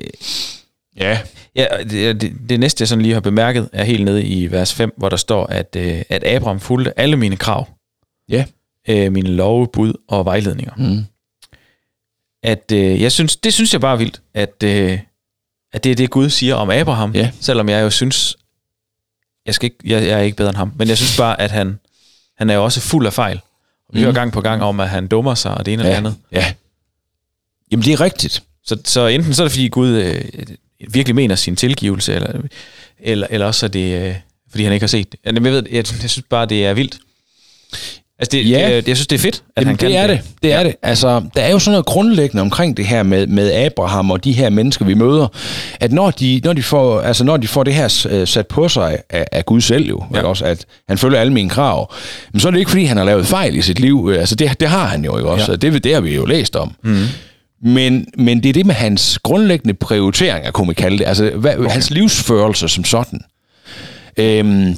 [1.01, 1.18] Ja.
[1.57, 4.75] Ja, det, det, det næste, jeg sådan lige har bemærket, er helt nede i vers
[4.75, 7.68] 5, hvor der står, at, øh, at Abraham fulgte alle mine krav.
[8.29, 8.45] Ja.
[8.88, 10.73] Øh, mine love, bud og vejledninger.
[10.77, 11.05] Mm.
[12.42, 14.99] At øh, jeg synes, det synes jeg bare er vildt, at, øh,
[15.72, 17.14] at det er det, Gud siger om Abraham.
[17.14, 17.30] Ja.
[17.40, 18.37] Selvom jeg jo synes,
[19.46, 21.50] jeg, skal ikke, jeg, jeg er ikke bedre end ham, men jeg synes bare, at
[21.50, 21.78] han,
[22.38, 23.40] han er jo også fuld af fejl.
[23.92, 24.02] Vi Mm.
[24.04, 25.96] hører gang på gang om, at han dummer sig, og det ene og det Ja.
[25.96, 26.16] andet.
[26.32, 26.54] ja.
[27.72, 28.42] Jamen, det er rigtigt.
[28.64, 30.24] Så, så enten så er det, fordi Gud øh,
[30.88, 32.40] virkelig mener sin tilgivelse, eller,
[32.98, 34.14] eller, eller også er det, øh,
[34.50, 35.20] fordi han ikke har set det.
[35.24, 36.98] Jeg, ved, jeg, jeg synes bare, det er vildt.
[38.22, 38.76] Altså, det, Ja.
[38.76, 40.20] det, jeg synes, det er fedt, at Jamen, han kan det er det.
[40.42, 40.64] Det er ja.
[40.66, 40.74] det.
[40.82, 44.32] Altså, der er jo sådan noget grundlæggende omkring det her med, med Abraham og de
[44.32, 45.28] her mennesker, vi møder,
[45.80, 48.68] at når de, når de, får, altså, når de får det her øh, sat på
[48.68, 50.22] sig af, af Gud selv jo, ja.
[50.22, 51.94] også, at han følger alle mine krav,
[52.32, 54.08] men så er det ikke, fordi han har lavet fejl i sit liv.
[54.12, 55.50] Øh, Altså, det, det har han jo ikke også.
[55.52, 55.56] Ja.
[55.56, 56.72] Det, det har vi jo læst om.
[56.85, 57.04] Mm.
[57.64, 61.06] Men, men det er det med hans grundlæggende prioriteringer, kunne man kalde det.
[61.06, 61.70] Altså, hvad, okay.
[61.70, 63.20] hans livsførelse som sådan.
[64.16, 64.76] Øhm,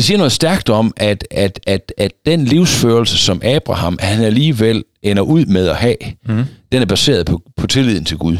[0.00, 4.84] det siger noget stærkt om, at, at, at, at den livsførelse, som Abraham han alligevel
[5.02, 6.44] ender ud med at have, mm.
[6.72, 8.38] den er baseret på, på tilliden til Gud.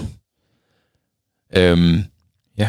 [1.56, 2.04] Øhm,
[2.58, 2.68] Ja.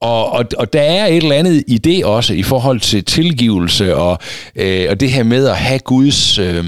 [0.00, 3.96] og, og, og der er et eller andet i det også, i forhold til tilgivelse
[3.96, 4.18] og,
[4.56, 6.64] øh, og det her med at have Guds øh,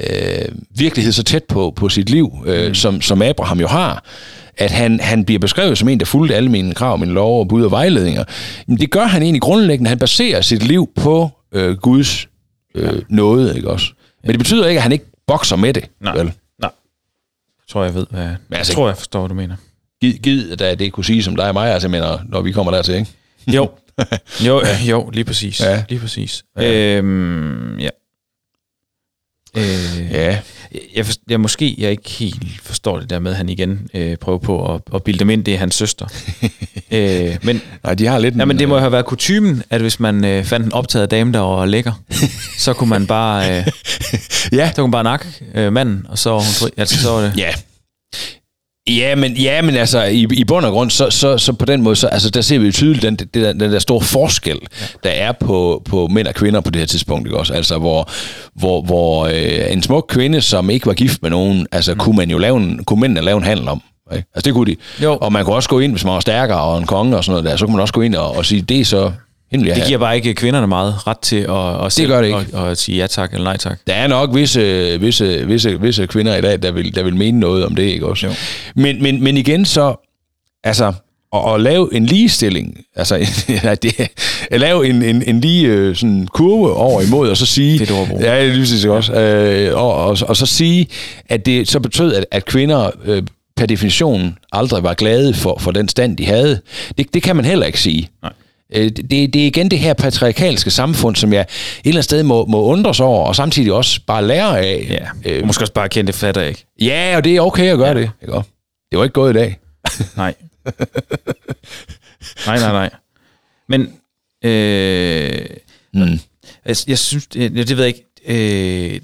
[0.00, 2.74] øh, virkelighed så tæt på, på sit liv, øh, mm.
[2.74, 4.04] som, som Abraham jo har,
[4.56, 7.48] at han, han bliver beskrevet som en, der fulgte alle mine krav, mine lov og
[7.48, 8.24] bud og vejledninger.
[8.66, 9.88] Men det gør han egentlig grundlæggende.
[9.88, 12.28] Han baserer sit liv på øh, Guds
[12.74, 13.92] øh, nåde, ikke også?
[14.22, 15.84] Men det betyder ikke, at han ikke bokser med det.
[16.00, 16.16] Nej.
[16.16, 16.24] Vel?
[16.24, 16.32] Nej.
[16.60, 19.56] Jeg tror, jeg ved, hvad, altså- jeg tror, jeg forstår, hvad du mener.
[20.00, 22.52] Gid, gid da det kunne sige som dig og mig, altså, jeg mener, når vi
[22.52, 23.10] kommer dertil, ikke?
[23.46, 23.70] Jo.
[24.46, 25.60] jo, jo, lige præcis.
[25.60, 25.84] Ja.
[25.88, 26.44] Lige præcis.
[26.58, 26.96] Ja.
[26.98, 27.88] Øhm, ja.
[29.56, 30.38] Øh, Ja.
[30.96, 34.16] jeg, forst- jeg måske jeg ikke helt forstår det der med, at han igen øh,
[34.16, 36.06] prøver på at, at bilde dem ind, det er hans søster.
[36.90, 38.36] øh, men, Nej, de har lidt...
[38.36, 40.72] ja, en, men det må øh, have været kutumen, at hvis man øh, fandt en
[40.72, 41.92] optaget dame, der var lækker,
[42.58, 43.66] så kunne man bare, øh,
[44.52, 44.68] Ja.
[44.68, 47.50] så kunne man bare nakke øh, manden, og så, hun altså, så var det, Ja.
[48.88, 51.82] Ja, men, ja, men altså, i, i bund og grund, så, så, så på den
[51.82, 54.58] måde, så, altså, der ser vi jo tydeligt den, den, der, den der store forskel,
[55.04, 57.54] der er på, på mænd og kvinder på det her tidspunkt, ikke også?
[57.54, 58.10] Altså, hvor,
[58.54, 61.98] hvor, hvor øh, en smuk kvinde, som ikke var gift med nogen, altså, mm.
[61.98, 63.82] kunne man jo lave en, kunne mændene lave en handel om.
[64.12, 64.28] Ikke?
[64.34, 64.76] Altså, det kunne de.
[65.02, 65.18] Jo.
[65.20, 67.32] Og man kunne også gå ind, hvis man var stærkere og en konge og sådan
[67.32, 69.12] noget der, så kunne man også gå ind og, og sige, det er så
[69.50, 72.28] hende jeg Det giver bare ikke kvinderne meget ret til at, at selv gør det
[72.28, 72.58] ikke.
[72.58, 73.78] At, at sige ja tak eller nej tak.
[73.86, 77.40] Der er nok visse, visse, visse, visse kvinder i dag, der vil, der vil mene
[77.40, 78.26] noget om det, ikke også?
[78.26, 78.32] Jo.
[78.74, 79.94] Men, men, men igen så,
[80.64, 80.92] altså,
[81.34, 83.16] at, at lave en ligestilling, altså
[83.64, 84.08] ja, det,
[84.50, 87.82] at lave en, en, en lige øh, sådan kurve over imod, og så sige...
[87.82, 88.24] At bruge.
[88.24, 89.12] Ja, det er lige præcis også.
[89.12, 90.88] Øh, og, og, og, så sige,
[91.28, 93.22] at det så betød, at, at kvinder øh,
[93.56, 96.60] per definition aldrig var glade for, for den stand, de havde.
[96.98, 98.08] Det, det kan man heller ikke sige.
[98.22, 98.32] Nej.
[98.74, 101.46] Øh, Det, det er igen det her patriarkalske samfund, som jeg et
[101.84, 104.86] eller andet sted må, må undres over, og samtidig også bare lære af.
[105.24, 106.64] Ja, øh, måske også bare kende det fatter jeg ikke.
[106.80, 107.94] Ja, og det er okay at gøre ja.
[107.94, 108.10] det.
[108.22, 108.34] Ikke?
[108.90, 109.58] Det var ikke gået i dag.
[110.16, 110.34] Nej.
[112.46, 112.90] nej, nej, nej.
[113.68, 113.80] Men,
[114.44, 115.46] øh,
[115.92, 116.18] Mm.
[116.66, 117.94] jeg, jeg synes, det, det ved jeg
[118.26, 119.00] ikke, øh,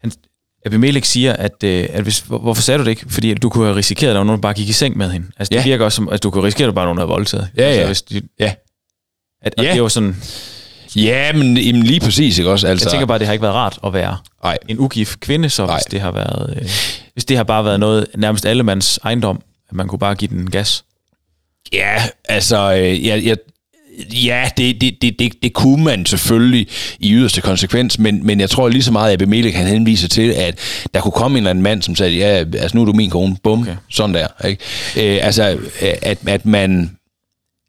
[0.00, 0.12] han,
[0.66, 3.04] Abimelech siger, at, øh, at hvis, hvor, hvorfor sagde du det ikke?
[3.08, 4.96] Fordi at du kunne have risikeret, at der var nogen, der bare gik i seng
[4.96, 5.26] med hende.
[5.36, 5.64] Altså, det Ja.
[5.64, 7.48] virker også som, at du kunne risikere, at der bare nogen, der havde voldtaget.
[7.56, 7.86] Ja, altså, ja.
[7.86, 8.54] Hvis de, Ja.
[9.42, 9.72] At, og Ja.
[9.74, 10.16] det var sådan,
[10.96, 12.66] Ja, men jamen, lige præcis, ikke også?
[12.66, 14.58] Altså, jeg tænker bare, at det har ikke været rart at være Nej.
[14.68, 15.76] en ugift kvinde, så Nej.
[15.76, 16.68] hvis det har været, øh,
[17.12, 20.50] hvis det har bare været noget, nærmest allemands ejendom, at man kunne bare give den
[20.50, 20.84] gas.
[21.72, 23.34] Ja, altså, øh, ja, ja,
[24.12, 26.66] ja det, det, det, det, det kunne man selvfølgelig
[26.98, 30.30] i yderste konsekvens, men, men jeg tror lige så meget, at Abimelech han henviser til,
[30.30, 30.58] at
[30.94, 32.26] der kunne komme en eller anden mand, som sagde, ja,
[32.58, 33.76] altså nu er du min kone, bum, okay.
[33.90, 34.46] Sådan der.
[34.46, 34.62] Ikke?
[35.16, 35.58] Øh, altså,
[36.02, 36.96] at, at man...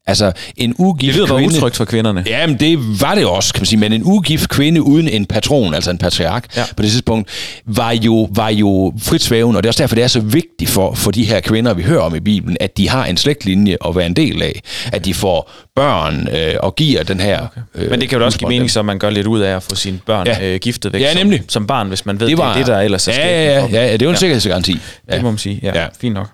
[0.07, 1.55] Altså, en ugift Det kvinde...
[1.57, 2.23] utrygt for kvinderne.
[2.27, 3.79] Ja, men det var det også, kan man sige.
[3.79, 6.63] Men en ugift kvinde uden en patron, altså en patriark, ja.
[6.77, 7.29] På det tidspunkt,
[7.65, 9.57] var jo, var jo frit svævende.
[9.57, 11.83] Og det er også derfor, det er så vigtigt for, for de her kvinder, vi
[11.83, 14.61] hører om i Bibelen, at de har en slægtlinje at være en del af.
[14.87, 14.95] Okay.
[14.95, 17.41] At de får børn øh, og giver den her...
[17.41, 17.61] Okay.
[17.75, 19.63] Øh, Men det kan jo også give mening, så man gør lidt ud af at
[19.63, 20.53] få sine børn Ja.
[20.53, 21.41] øh, giftet væk Ja, som, nemlig.
[21.47, 23.27] som barn, hvis man ved, Det det, var det er det, der ellers er ja,
[23.45, 24.19] ja, ja, ja, det er jo en Ja.
[24.19, 24.77] sikkerhedsgaranti.
[25.09, 25.15] Ja.
[25.15, 25.59] Det må man sige.
[25.63, 25.81] Ja.
[25.81, 25.87] ja.
[26.01, 26.27] fint nok.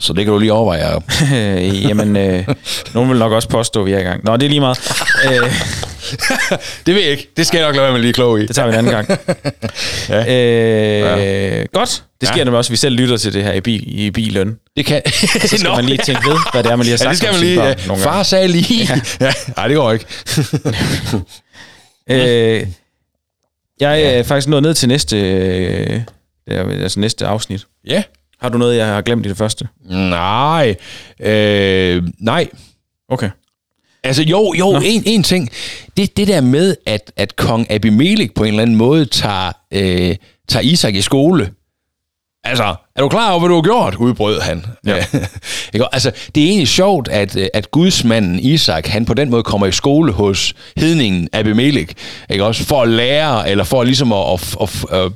[0.00, 1.04] Så det kan du lige overveje, Jacob.
[1.34, 2.46] Øh, Jamen, øh,
[2.94, 4.24] nogen vil nok også påstå, at vi er i gang.
[4.24, 4.78] Nå, det er lige meget.
[5.24, 5.52] Øh,
[6.86, 7.28] Det ved jeg ikke.
[7.36, 8.46] Det skal jeg nok lade være med lige klog i.
[8.46, 9.08] det tager vi en anden gang.
[10.08, 11.60] Ja.
[11.60, 12.04] øh, Godt.
[12.20, 12.38] Det sker Ja.
[12.40, 12.44] ja.
[12.44, 14.56] nemlig også, at vi selv lytter til det her i, bil, i bilen.
[14.76, 15.02] Det kan...
[15.46, 17.18] Så skal man lige tænke ved, hvad det er, man lige har sagt Ja, det
[17.18, 17.64] skal man lige.
[17.64, 17.74] Ja.
[17.86, 18.84] nogle Far sagde lige.
[18.84, 19.00] Ja.
[19.26, 19.32] ja.
[19.56, 20.04] Nej, det går ikke.
[22.10, 22.66] Øh,
[23.80, 26.00] jeg er faktisk nået ned til næste, øh,
[26.82, 27.66] altså næste afsnit.
[27.86, 28.02] Ja.
[28.40, 29.68] Har du noget, jeg har glemt i det første?
[29.90, 30.74] Nej.
[31.20, 32.48] Øh, nej.
[33.08, 33.30] Okay.
[34.04, 34.80] Altså jo, jo, Nå.
[34.84, 35.50] en, en ting.
[35.96, 40.16] Det, det der med, at, at kong Abimelech på en eller anden måde tager, øh,
[40.48, 41.50] tager Isak i skole.
[42.48, 43.94] Altså, er du klar over, hvad du har gjort?
[43.94, 44.64] Udbrød han.
[44.86, 44.94] Ja.
[45.74, 45.86] Ikke?
[45.92, 49.66] altså, det er egentlig sjovt, at, øh, at gudsmanden Isak, han på den måde kommer
[49.66, 51.94] i skole hos hedningen Abimelech.
[52.30, 52.44] Ikke?
[52.44, 54.32] Også for at lære, eller for ligesom at...
[54.32, 55.12] at, at, at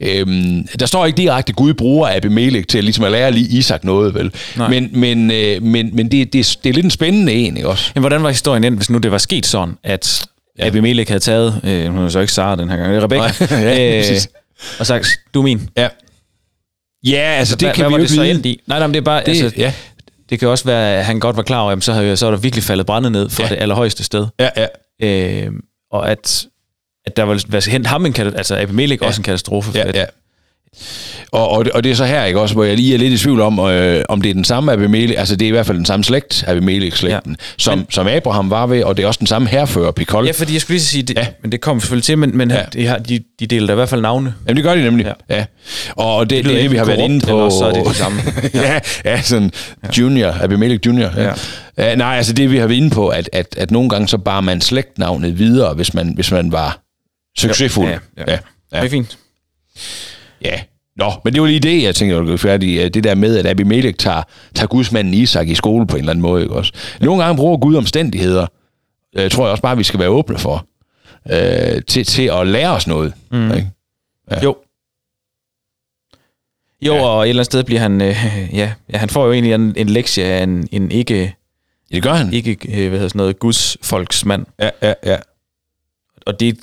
[0.00, 3.84] øhm, der står ikke direkte, at Gud bruger Abimelech til ligesom at lære lige Isak
[3.84, 4.32] noget, vel?
[4.56, 4.68] Nej.
[4.68, 7.90] Men, men, øh, men, men det, det, det er lidt en spændende en, ikke også?
[7.94, 10.26] Men hvordan var historien endt, hvis nu det var sket sådan, at
[10.58, 10.66] ja.
[10.66, 13.54] Abimelech havde taget, øh, hun er så ikke Sara den her gang, det er Rebecca,
[13.60, 14.20] ja, øh,
[14.78, 15.68] og sagt, du er min.
[15.76, 15.88] Ja.
[17.04, 18.12] Ja, altså det hvad, kan hvad vi jo ikke
[18.42, 18.48] vide.
[18.48, 18.60] i?
[18.66, 19.72] Nej, nej, men det er bare, Det, altså, ja,
[20.30, 22.30] det kan også være, at han godt var klar over, at så, havde, så var
[22.30, 23.48] der virkelig faldet brændet ned fra Ja.
[23.48, 24.26] det allerhøjeste sted.
[24.40, 24.66] ja, ja.
[25.46, 25.52] Øh,
[25.92, 26.46] og at,
[27.06, 27.34] at der var
[27.70, 29.06] hent ham en katastrofe, altså Abimelech Ja.
[29.06, 29.70] også en katastrofe.
[29.70, 30.04] for ja, ja.
[31.34, 33.12] Og, og, det, og det er så her, ikke også, hvor jeg lige er lidt
[33.12, 35.66] i tvivl om, øh, om det er den samme Abimelech, altså det er i hvert
[35.66, 37.44] fald den samme slægt, Abimelech-slægten, ja.
[37.58, 40.26] som, Men- som Abraham var ved, og det er også den samme herfører, Pikol.
[40.26, 41.20] Ja, fordi jeg skulle lige sige, det, Ja.
[41.22, 41.26] ja.
[41.42, 42.56] men det kommer selvfølgelig til, men, men Ja.
[42.56, 42.62] ja.
[42.72, 44.34] de, har, de, de deler da i hvert fald navne.
[44.48, 45.12] Jamen det gør de nemlig, ja.
[45.30, 45.36] Ja.
[45.38, 45.44] ja.
[45.92, 47.36] Og det, det, det er det, vi har været inde på.
[47.38, 48.20] eller så er det det samme.
[48.54, 49.50] ja, ja, sådan
[49.98, 51.10] junior, Abimelech junior.
[51.16, 51.22] Ja.
[51.24, 51.32] Ja.
[51.78, 54.18] Ja, nej, altså det vi har været inde på, at, at, at nogle gange så
[54.18, 56.78] bar man slægtnavnet videre, hvis man, hvis man var
[57.38, 57.88] succesfuld.
[57.88, 58.22] Ja, ja.
[58.32, 58.38] ja.
[58.72, 58.78] Ja.
[58.80, 59.18] Det er fint.
[60.44, 60.60] Ja.
[60.96, 62.94] Nå, men det var lige det, jeg tænkte, jeg var færdig.
[62.94, 64.22] Det der med, at Abimelech tager,
[64.54, 66.42] tager gudsmanden Isak i skole på en eller anden måde.
[66.42, 66.72] Ikke også?
[67.00, 68.46] Nogle gange bruger Gud omstændigheder,
[69.16, 70.66] øh, tror jeg også bare, vi skal være åbne for,
[71.30, 73.12] øh, til, til at lære os noget.
[73.30, 73.50] Mm.
[73.54, 73.70] Ikke?
[74.30, 74.42] Ja.
[74.42, 74.56] Jo.
[76.82, 77.02] Jo, Ja.
[77.06, 78.16] og et eller andet sted bliver han, øh,
[78.52, 81.34] ja, ja, han får jo egentlig en, en lektie af en, en ikke,
[81.92, 82.32] det gør han.
[82.32, 84.46] ikke øh, hvad hedder sådan noget, Guds folksmand.
[84.58, 85.16] Ja, ja, ja.
[86.26, 86.58] Og det,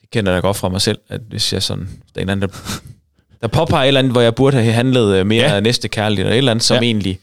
[0.00, 2.28] det kender jeg da godt fra mig selv, at hvis jeg sådan, der er en
[2.28, 2.56] anden, der,
[3.44, 5.60] der påpeger et eller andet, hvor jeg burde have handlet øh, mere Ja.
[5.60, 6.80] næste kærligt, eller et eller andet, som Ja.
[6.82, 7.18] egentlig,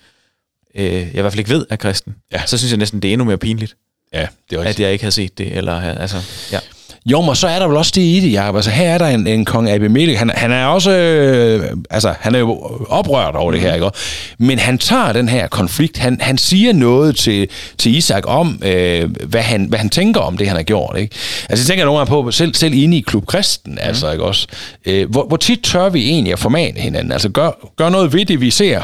[0.75, 2.15] øh, jeg i hvert fald ikke ved er kristen.
[2.31, 2.41] Ja.
[2.45, 3.75] Så synes jeg næsten, det er endnu mere pinligt,
[4.13, 4.79] Ja, det er at rigtigt.
[4.85, 6.17] jeg ikke havde set det, eller altså,
[6.51, 6.59] ja.
[7.05, 8.55] Jo, men så er der vel også det i det, Jacob.
[8.55, 10.19] Altså, her er der en, en kong Abimelech.
[10.19, 10.91] Han, han er også...
[10.91, 12.51] Øh, altså, han er jo
[12.89, 13.89] oprørt over det her, ikke?
[14.37, 15.97] Men han tager den her konflikt.
[15.97, 20.37] Han, han siger noget til, til Isak om, øh, hvad, han, hvad han tænker om
[20.37, 21.15] det, han har gjort, ikke?
[21.49, 24.47] Altså, jeg tænker nogle gange på, selv, selv inde i Klub Kristen, altså, ikke også?
[24.85, 27.11] Øh, hvor, hvor tit tør vi egentlig at formane hinanden?
[27.11, 28.83] Altså, gør, gør noget ved det, vi ser.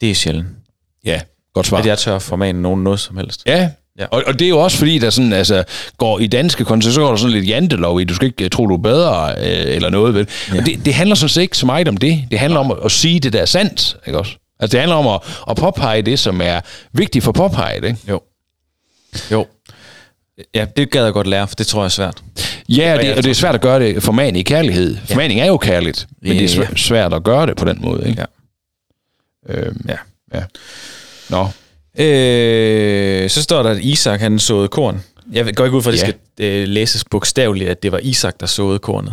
[0.00, 0.46] Det er sjældent,
[1.04, 1.20] Ja,
[1.54, 1.78] godt svar.
[1.78, 3.42] at jeg tør formane nogen noget som helst.
[3.46, 4.02] Ja, Ja.
[4.02, 4.06] ja.
[4.10, 5.64] Og, og det er jo også fordi, der sådan, altså,
[5.98, 8.50] går i danske kontekster, så går der sådan lidt jantelov i, du skal ikke øh,
[8.50, 10.14] tro, du er bedre, øh, eller noget.
[10.14, 10.28] Vel?
[10.52, 10.58] Ja.
[10.60, 12.24] Og det, det handler sådan set ikke så meget om det.
[12.30, 14.32] Det handler om at, at sige det, der er sandt, ikke også?
[14.60, 16.60] Altså, det handler om at, at påpege det, som er
[16.92, 17.98] vigtigt for påpeget, ikke?
[18.08, 18.20] Jo.
[19.32, 19.46] Jo.
[20.54, 22.22] Ja, det gad jeg godt lære, for det tror jeg er svært.
[22.68, 24.96] Ja, og det, og det er svært at gøre det formaning i kærlighed.
[25.06, 26.64] Formaning er jo kærligt, men det er Ja.
[26.66, 28.24] svæ- svært at gøre det på den måde, ikke?
[29.48, 29.54] Ja.
[29.54, 29.96] Øhm, Ja.
[30.34, 30.42] ja.
[31.30, 31.48] Nå.
[31.98, 35.02] Øh, så står der, at Isak han såede korn.
[35.32, 36.12] Jeg går ikke ud fra, at det Ja.
[36.36, 39.12] skal øh, læses bogstaveligt, at det var Isak, der såede kornet.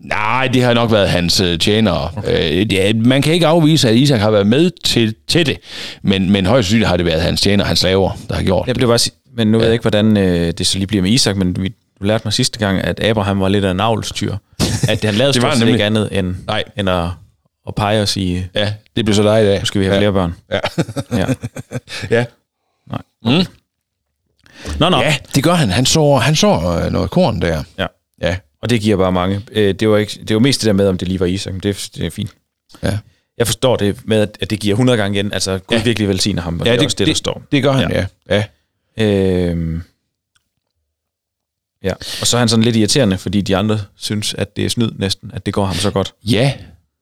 [0.00, 2.10] Nej, det har nok været hans øh, tjenere.
[2.16, 2.60] Okay.
[2.60, 5.56] Øh, det, man kan ikke afvise, at Isak har været med til, til det,
[6.02, 8.74] men, men højst sandsynligt har det været hans tjenere, hans slaver, der har gjort Jeg
[8.74, 8.88] det.
[8.88, 8.98] bare
[9.36, 9.62] men nu ja.
[9.62, 11.68] ved jeg ikke, hvordan øh, det så lige bliver med Isak, men vi,
[12.00, 14.34] du lærte mig sidste gang, at Abraham var lidt af en avlstyr.
[14.88, 16.64] At han lavede stort set ikke andet end, Nej.
[16.78, 17.04] end at,
[17.68, 19.58] at pege og sige, Ja, det bliver så dig i dag.
[19.58, 20.00] nu skal vi have ja.
[20.00, 20.34] flere børn.
[20.50, 20.60] Ja.
[21.16, 21.26] Ja.
[22.18, 22.24] ja.
[22.90, 23.44] Nej.
[24.78, 24.96] Nå, nå.
[25.00, 25.70] ja, det gør han.
[25.70, 27.62] Han så, han så øh, noget korn der.
[27.78, 27.86] Ja.
[28.22, 28.36] Ja.
[28.62, 29.40] Og det giver bare mange.
[29.52, 31.54] Øh, det, var ikke, det var mest det der med, om det lige var Isak,
[31.62, 32.30] det, det er fint.
[32.82, 32.98] Ja.
[33.38, 35.32] Jeg forstår det med, at- det giver 100 gange igen.
[35.32, 35.82] Altså, Gud ja.
[35.82, 37.42] Virkelig velsigner ham, og Ja, det det- også det, der står.
[37.52, 38.06] Det gør han, Ja.
[38.30, 38.44] ja.
[38.98, 39.04] ja.
[39.50, 39.82] Øhm,
[41.82, 44.68] ja, og så er han sådan lidt irriterende, fordi de andre synes, at det er
[44.68, 46.14] snyd næsten, at det går ham så godt.
[46.24, 46.52] Ja,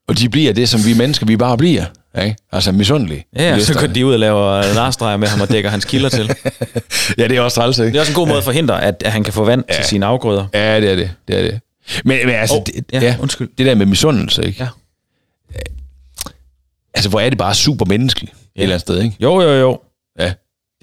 [0.08, 1.84] og de bliver det, som vi mennesker, vi bare bliver.
[2.22, 2.36] Ikke?
[2.52, 3.26] Altså misundelige.
[3.36, 6.08] Ja, ja så går de ud og laver narstreger med ham og dækker hans kilder
[6.08, 6.30] til.
[7.18, 7.88] ja, det er også træls, ikke?
[7.90, 9.74] Det er også en god måde at forhindre, at, at han kan få vand ja.
[9.74, 10.46] til sine afgrøder.
[10.54, 11.10] Ja, det er det.
[11.28, 11.60] Det er det.
[12.04, 13.48] Men, men altså, oh, det, ja, ja, undskyld.
[13.58, 14.62] det der med misundelse, ikke?
[14.62, 14.68] Ja.
[16.94, 18.60] Altså, hvor er det bare super menneskeligt ja.
[18.60, 19.16] et eller andet sted, ikke?
[19.20, 19.80] Jo, jo, jo.
[20.18, 20.32] Ja.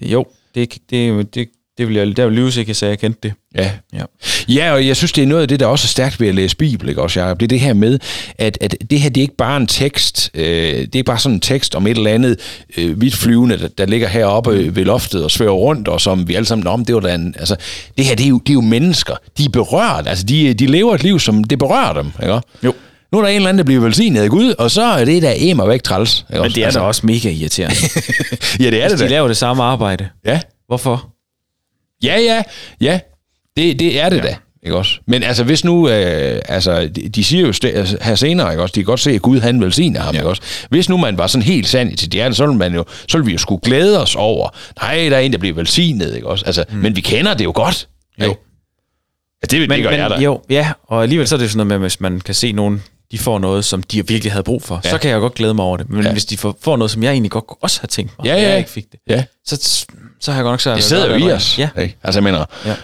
[0.00, 3.20] Det, jo, det, det, det, det vil jeg, der vil lyves ikke, at jeg kendte
[3.22, 3.32] det.
[3.56, 3.70] Ja.
[3.94, 4.02] Ja.
[4.48, 6.34] Ja, og jeg synes, det er noget af det, der også er stærkt ved at
[6.34, 7.40] læse Bibel, ikke også, Jacob?
[7.40, 7.98] Det er det her med,
[8.38, 11.18] at, at det her, det er ikke bare en tekst, øh, det er ikke bare
[11.18, 12.40] sådan en tekst om et eller andet
[12.76, 16.34] øh, vidt flyvende, der, der ligger heroppe ved loftet og svæver rundt, og som vi
[16.34, 17.56] alle sammen, om det var da en, altså,
[17.98, 20.66] det her, det er, jo, det er jo mennesker, de er berørt, altså, de, de
[20.66, 22.40] lever et liv, som det berører dem, ikke?
[22.64, 22.72] Jo.
[23.12, 25.22] Nu er der en eller anden, der bliver velsignet af Gud, og så er det
[25.22, 26.24] der emer væk træls.
[26.30, 27.76] Ikke Men det er altså, da også mega irriterende.
[28.60, 29.08] Ja, det er det De da.
[29.10, 30.08] laver det samme arbejde.
[30.26, 30.40] Ja.
[30.66, 31.08] Hvorfor?
[32.04, 32.42] Ja, ja,
[32.80, 33.00] ja.
[33.56, 34.22] Det, det er det ja.
[34.22, 34.36] da.
[34.62, 34.92] Ikke også?
[35.06, 38.62] Men altså, hvis nu, øh, altså, de, de siger jo st- altså, her senere, ikke
[38.62, 40.20] også, de kan godt se, at Gud han velsigner ham, ja.
[40.20, 40.42] ikke også?
[40.70, 43.18] Hvis nu man var sådan helt sand i sit hjerte, så ville man jo, så
[43.18, 44.48] ville vi jo skulle glæde os over,
[44.82, 46.44] nej, der er en, der bliver velsignet, ikke også?
[46.46, 46.76] Altså, mm.
[46.78, 47.88] men vi kender det jo godt.
[48.20, 48.24] Jo.
[48.24, 48.40] Ikke?
[49.42, 50.16] Altså, det, Men, det gør jeg da.
[50.16, 52.52] men, jo, ja, og alligevel så er det sådan noget med, hvis man kan se
[52.52, 54.90] nogen, de får noget, som de virkelig havde brug for, ja.
[54.90, 55.90] så kan jeg godt glæde mig over det.
[55.90, 56.12] Men ja.
[56.12, 58.48] Hvis de får, får noget, som jeg egentlig godt også har tænkt mig, Ja, ja.
[58.48, 59.24] jeg ikke fik det, Ja.
[59.46, 59.86] så,
[60.20, 61.58] så har jeg godt nok svært Det sidder jo i os.
[61.58, 61.68] Ja.
[61.80, 61.96] Ikke?
[62.02, 62.74] Altså, jeg mener, Ja.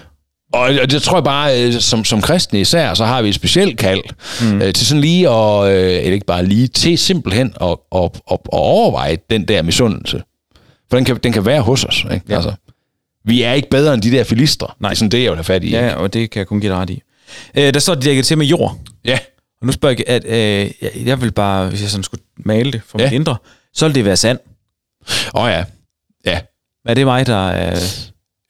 [0.54, 3.78] Og, det tror jeg bare, øh, som, som kristne især, så har vi et specielt
[3.78, 4.00] kald
[4.42, 4.62] mm.
[4.62, 8.12] øh, til sådan lige at, øh, eller ikke bare lige, til simpelthen at, at, at,
[8.32, 10.22] at overveje den der misundelse.
[10.90, 12.04] For den kan, den kan være hos os.
[12.14, 12.26] Ikke?
[12.28, 12.34] Ja.
[12.34, 12.52] Altså,
[13.24, 14.66] vi er ikke bedre end de der filistre.
[14.80, 14.88] Nej.
[14.90, 15.70] Det er sådan det, jeg vil have fat i.
[15.70, 17.02] Ja, og det kan jeg kun give dig ret i.
[17.54, 18.76] Øh, der står det dækket til med jord.
[19.04, 19.18] ja.
[19.62, 22.72] Og nu spørger jeg, at øh, jeg, jeg vil bare, hvis jeg sådan skulle male
[22.72, 23.04] det for ja.
[23.04, 23.36] Mit indre,
[23.74, 24.38] så ville det være sand.
[25.34, 25.64] Åh ja.
[26.26, 26.40] Ja.
[26.86, 27.80] Er det mig, der er...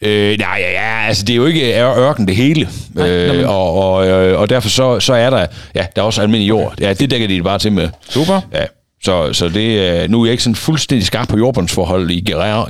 [0.04, 2.68] Øh, nej, ja, ja, altså det er jo ikke ør- ørken det hele.
[2.94, 6.02] Nej, nå, men- øh, og, og, øh, og derfor så, så er der, ja, der
[6.02, 6.74] er også almindelig jord.
[6.80, 7.88] Ja, det dækker de bare til med.
[8.10, 8.40] Super.
[8.52, 8.64] Ja,
[9.04, 12.20] så, så det, øh, nu er jeg ikke sådan fuldstændig skarp på jordbundsforhold i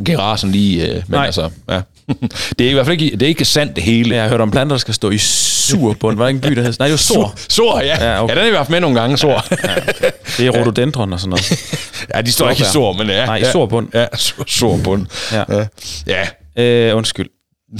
[0.06, 1.26] Gerasen lige, øh, men Nej.
[1.26, 1.80] altså, ja.
[2.58, 4.14] det er i hvert fald ikke, det er ikke sandt det hele.
[4.14, 5.18] Jeg har hørt om planter, der skal stå i
[5.62, 6.16] sur bund.
[6.16, 6.72] Var der ikke en by, der hed?
[6.78, 7.34] Nej, det var sur.
[7.48, 7.86] Sor, ja.
[7.86, 8.34] Ja, Ja, okay.
[8.34, 9.44] ja, den har vi haft med nogle gange, Sor.
[10.36, 11.52] Det er rhododendron og sådan noget.
[12.14, 12.64] ja, de står ikke i.
[12.72, 13.26] Sor, men ja.
[13.26, 13.52] Nej, i ja.
[13.52, 13.88] sor bund.
[13.94, 15.06] Ja, Sor- Sor bund.
[15.32, 15.44] Ja.
[16.06, 16.26] Ja.
[16.56, 16.62] ja.
[16.90, 17.28] Øh, undskyld.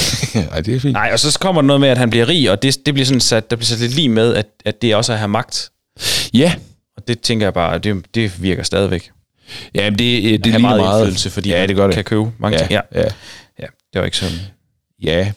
[0.53, 0.92] Ej, det er fint.
[0.92, 3.07] Nej, og så kommer der noget med, at han bliver rig, og det, det bliver
[3.07, 5.29] sådan sat, der bliver sat lidt lige med, at, at det også er at have
[5.29, 5.71] magt.
[6.35, 6.55] Ja,
[6.97, 9.11] Og det tænker jeg bare, det, det virker stadigvæk.
[9.75, 11.01] ja men det, det, Det det ligner meget meget.
[11.01, 11.95] indflydelse, fordi ja, man det gør det.
[11.95, 12.73] kan købe mange ja, ting.
[12.73, 13.07] Ja, ja.
[13.61, 14.37] ja, det var ikke sådan.
[15.03, 15.33] Ja,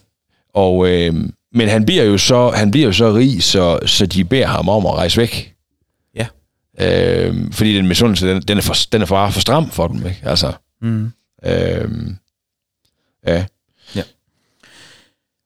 [0.54, 1.14] og, øh,
[1.56, 4.68] men han bliver jo så, han bliver jo så rig, så, så de beder ham
[4.68, 5.54] om at rejse væk.
[6.14, 6.26] Ja.
[6.80, 10.06] Øh, fordi den misundelse, den, den, er for, den er for, for stram for dem,
[10.06, 10.20] ikke?
[10.24, 11.12] Altså, Mm.
[11.46, 11.90] øh,
[13.26, 13.44] ja.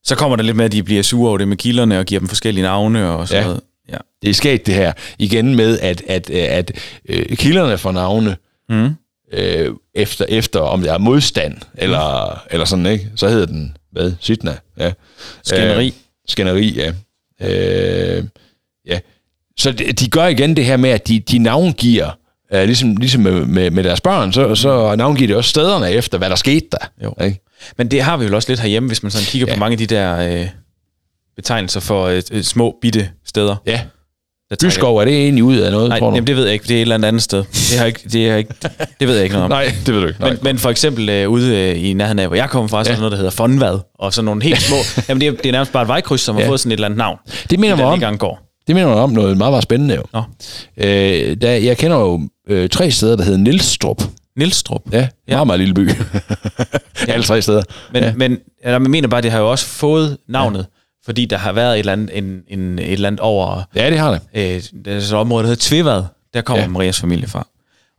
[0.04, 2.18] Så kommer der lidt med, at de bliver sure over det med kilderne, og giver
[2.18, 3.46] dem forskellige navne og sådan Ja.
[3.48, 3.60] noget.
[3.88, 3.96] Ja.
[4.22, 6.72] Det er sket det her, igen med, at, at, at, at
[7.08, 8.36] øh, kilderne for navne,
[8.68, 8.90] Mm.
[9.32, 13.08] øh, efter, efter om der er modstand, eller, eller sådan, ikke?
[13.16, 14.12] Så hedder den, hvad?
[14.20, 14.92] Sitna, ja.
[15.44, 15.86] Skænderi.
[15.86, 15.92] Øh,
[16.28, 16.92] skænderi, ja.
[17.40, 18.24] Øh,
[18.86, 18.98] ja.
[19.58, 22.10] Så de, de gør igen det her med, at de, de navngiver,
[22.52, 26.18] øh, ligesom, ligesom med, med, med deres børn, så, så navngiver de også stederne efter,
[26.18, 27.04] hvad der skete der.
[27.04, 27.14] Jo.
[27.24, 27.40] Ikke?
[27.76, 29.54] Men det har vi jo også lidt herhjemme, hvis man sådan kigger ja.
[29.54, 30.48] På mange af de der øh,
[31.36, 33.56] betegnelser for øh, små, bitte steder.
[33.66, 33.82] Ja.
[34.50, 36.14] Der Byskov, er det egentlig ud af noget, Nej, tror du?
[36.16, 36.62] jamen, det ved jeg ikke.
[36.62, 37.38] Det er et eller andet andet sted.
[37.52, 38.54] Det, har ikke, det, er ikke,
[39.00, 39.50] det ved jeg ikke noget om.
[39.58, 40.22] Nej, det ved du ikke.
[40.22, 42.90] Men, men for eksempel øh, ude øh, i nærheden af, hvor jeg kommer fra, så
[42.90, 43.00] er der Ja.
[43.00, 44.76] noget, der hedder Fonvad, og sådan nogle helt små...
[45.08, 46.48] jamen, det er, det er nærmest bare et vejkryds, som har Ja.
[46.48, 47.18] fået sådan et eller andet navn.
[47.50, 48.40] det minder mig om, gang går.
[48.66, 50.02] det minder mig om noget meget, meget spændende jo.
[50.12, 50.22] Nå.
[50.76, 54.02] Øh, der, jeg kender jo øh, tre steder, der hedder Nilstrup.
[54.36, 54.82] Nilstrup.
[54.92, 55.34] Ja, Ja.
[55.34, 55.90] meget, meget lille by.
[57.08, 57.62] Alle tre steder.
[57.92, 58.08] Men, Ja.
[58.08, 58.14] ja.
[58.16, 60.64] men jeg mener bare, det har jo også fået navnet, ja.
[61.04, 63.98] Fordi der har været et eller andet, en, en, et eller andet over Ja, det
[63.98, 64.20] har det.
[64.34, 64.42] øh,
[64.84, 66.04] der er sådan et område, der hedder Tvivad.
[66.34, 66.68] Der kommer Ja.
[66.68, 67.46] Marias familie fra.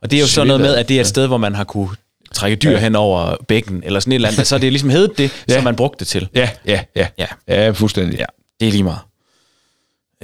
[0.02, 1.64] Og det er jo sådan noget med, at det er et sted, hvor man har
[1.64, 1.88] kunne
[2.34, 2.78] trække dyr Ja.
[2.78, 4.46] hen over bækken, eller sådan et eller andet.
[4.46, 5.54] Så er det ligesom heddet det, Ja.
[5.54, 6.28] som man brugte det til.
[6.34, 7.06] Ja, ja, ja.
[7.18, 7.26] Ja.
[7.48, 8.18] Ja, fuldstændig.
[8.18, 8.24] Ja,
[8.60, 8.98] det er lige meget.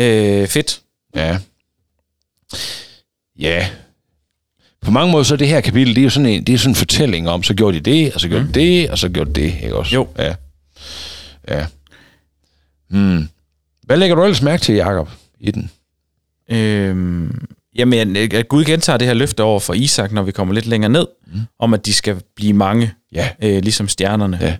[0.00, 0.80] Øh, fedt.
[1.16, 1.38] Ja.
[3.38, 3.68] Ja.
[4.82, 6.58] På mange måder så er det her kapitel, det er jo sådan en, det er
[6.58, 8.52] sådan en fortælling om, så gjorde de det, og så gjorde mm.
[8.52, 9.94] de det, og så gjorde de det, ikke også?
[9.94, 10.08] Jo.
[10.18, 10.34] Ja.
[11.48, 11.66] Ja.
[12.90, 13.28] Hmm.
[13.82, 15.08] Hvad lægger du ellers mærke til, Jacob,
[15.40, 15.70] i den?
[16.50, 17.26] Øh,
[17.76, 20.90] jamen, at Gud gentager det her løfte over for Isak, når vi kommer lidt længere
[20.92, 21.40] ned, mm.
[21.58, 23.28] om at de skal blive mange, Ja.
[23.42, 24.38] øh, ligesom stjernerne.
[24.40, 24.56] Ja.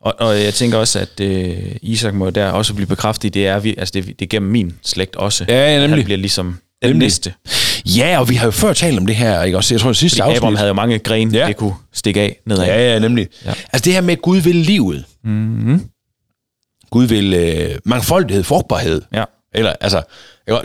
[0.00, 3.58] Og, og jeg tænker også, at øh, Isak må der også blive bekræftet det er,
[3.58, 5.44] vi, altså det, det er gennem min slægt også.
[5.48, 5.96] Ja, ja, at nemlig.
[5.98, 6.46] Han bliver ligesom
[6.82, 7.06] den Nemlig.
[7.06, 7.34] næste.
[7.86, 9.74] Ja, og vi har jo før talt om det her, ikke også?
[9.74, 10.58] Jeg tror, det sidste Fordi Abraham afsnit.
[10.58, 11.46] havde jo mange grene, Ja.
[11.46, 12.64] det kunne stikke af nedad.
[12.64, 13.28] Ja, ja, nemlig.
[13.44, 13.54] Ja.
[13.72, 15.04] Altså det her med, at Gud vil livet.
[15.24, 15.82] Mm-hmm.
[16.90, 19.02] Gud vil øh, mangfoldighed, frugtbarhed.
[19.14, 19.24] ja.
[19.54, 20.02] Eller, altså,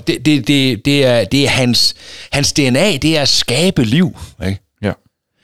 [0.08, 1.96] det, det, det, det, er, det er hans,
[2.32, 4.18] hans DNA, det er at skabe liv.
[4.48, 4.60] Ikke?
[4.82, 4.92] ja.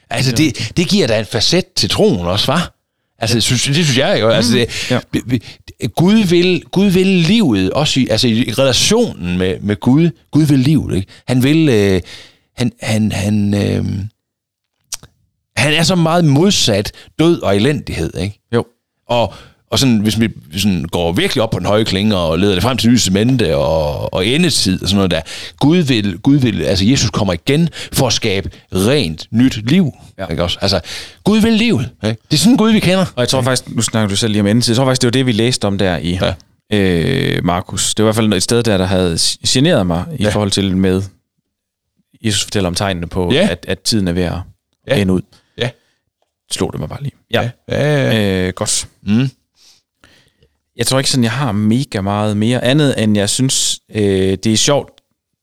[0.10, 2.76] Altså, det, det giver da en facet til troen også, var?
[3.20, 4.30] Altså, det synes, det synes jeg jo.
[4.30, 5.00] Altså, det, Ja.
[5.96, 10.10] Gud, vil, Gud vil livet, også i, altså i relationen med, med Gud.
[10.32, 11.08] Gud vil livet, ikke?
[11.28, 11.70] Han vil...
[11.70, 12.02] Øh,
[12.58, 13.86] han, han, han, øh,
[15.56, 18.40] han er så meget modsat død og elendighed, ikke?
[18.54, 18.66] Jo.
[19.08, 19.34] Og,
[19.72, 22.64] og sådan, hvis vi sådan går virkelig op på den høje klinge og leder det
[22.64, 25.22] frem til nysemente og, og endetid og sådan noget der.
[25.60, 29.92] Gud vil, Gud vil, altså Jesus kommer igen for at skabe rent nyt liv.
[30.18, 30.26] Ja.
[30.26, 30.58] Ikke også?
[30.62, 30.80] Altså,
[31.24, 31.90] Gud vil livet.
[32.04, 32.18] Ikke?
[32.32, 33.06] Det er sådan Gud, vi kender.
[33.16, 35.08] Og jeg tror faktisk, nu snakker du selv lige om endetid, jeg tror faktisk, det
[35.08, 36.34] var det, vi læste om der i Ja.
[36.72, 36.78] ja.
[37.38, 37.96] øh, Markus.
[37.96, 40.30] Det var i hvert fald et sted der, der havde generet mig i Ja.
[40.30, 41.02] forhold til med,
[42.26, 43.48] Jesus fortæller om tegnene på, Ja.
[43.52, 44.34] at, at tiden er ved at
[44.88, 45.02] Ja.
[45.02, 45.22] ende ud.
[45.58, 45.70] Ja.
[46.52, 47.14] Slog det mig bare lige.
[47.34, 48.48] Ja, Ja, ja, ja.
[48.48, 48.88] Øh, godt.
[49.04, 49.30] Mm.
[50.78, 54.02] Jeg tror ikke sådan, jeg har mega meget mere andet, end jeg synes, øh,
[54.44, 54.90] det er sjovt,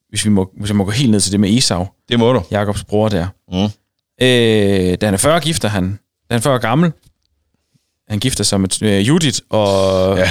[0.08, 2.32] hvis, vi må, hvis jeg må gå helt ned til det med Esau, Det må
[2.32, 2.42] du.
[2.50, 3.26] Jakobs bror der.
[3.52, 3.64] Mm.
[4.22, 5.84] Øh, da han er 40, gifter han.
[6.30, 6.92] Da han er 40 år gammel.
[8.08, 10.16] Han gifter sig med øh, Judith og...
[10.16, 10.22] Ja.
[10.22, 10.30] Ja.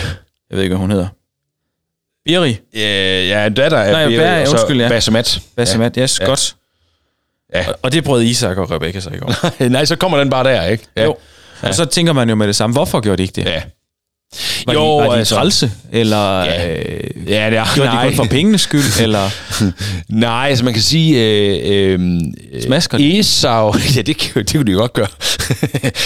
[0.49, 1.07] Jeg ved ikke, hvad hun hedder.
[2.25, 2.57] Biri.
[2.73, 4.89] Ja, ja, datter af Nej, Berit, Bær- og så undskyld, ja.
[4.89, 5.39] Basemat.
[5.55, 5.97] Basemat.
[5.97, 6.01] Ja.
[6.03, 6.25] Yes, Ja.
[6.25, 6.29] ja.
[6.29, 6.55] godt.
[7.53, 7.67] Ja.
[7.69, 9.33] Og, og det brød Isak og Rebecca sig ikke om.
[9.59, 9.67] Ja.
[9.69, 10.87] Nej, så kommer den bare der, ikke?
[10.95, 11.03] Ja.
[11.03, 11.15] Jo.
[11.61, 13.45] Og så tænker man jo med det samme, hvorfor gjorde de ikke det?
[13.45, 13.61] Ja.
[14.67, 15.71] Var Jo, de, var de altså- trælse?
[15.91, 16.69] Eller Ja.
[16.77, 18.99] øh, Ja, det er, gjorde de kun for pengenes skyld?
[19.03, 19.29] eller
[20.09, 21.23] Nej, altså man kan sige...
[21.23, 21.99] Øh, øh,
[22.65, 23.19] Smasker de?
[23.19, 23.73] Esau...
[23.95, 25.07] Ja, det, det kunne de jo godt gøre.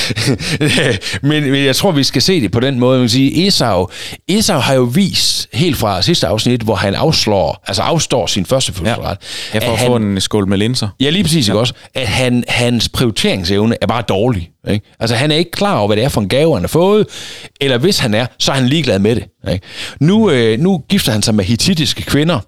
[1.28, 2.98] men, men jeg tror, vi skal se det på den måde.
[3.00, 3.90] Man kan sige, Esau,
[4.28, 8.74] Esau har jo vist helt fra sidste afsnit, hvor han afslår, altså afstår sin første
[8.74, 9.18] fødselsret.
[9.54, 10.88] ja, for at at han, få en skål med linser?
[11.00, 11.74] Ja, lige præcis, ikke også?
[11.96, 14.50] At han, hans prioriteringsevne er bare dårlig.
[14.70, 14.86] Ikke?
[15.00, 17.08] Altså, han er ikke klar over, hvad det er for en gave, han har fået,
[17.62, 19.24] eller hvis han er, så er han ligeglad med det.
[19.52, 19.66] Ikke?
[20.00, 22.40] Nu, øh, nu gifter han sig med hittitiske kvinder,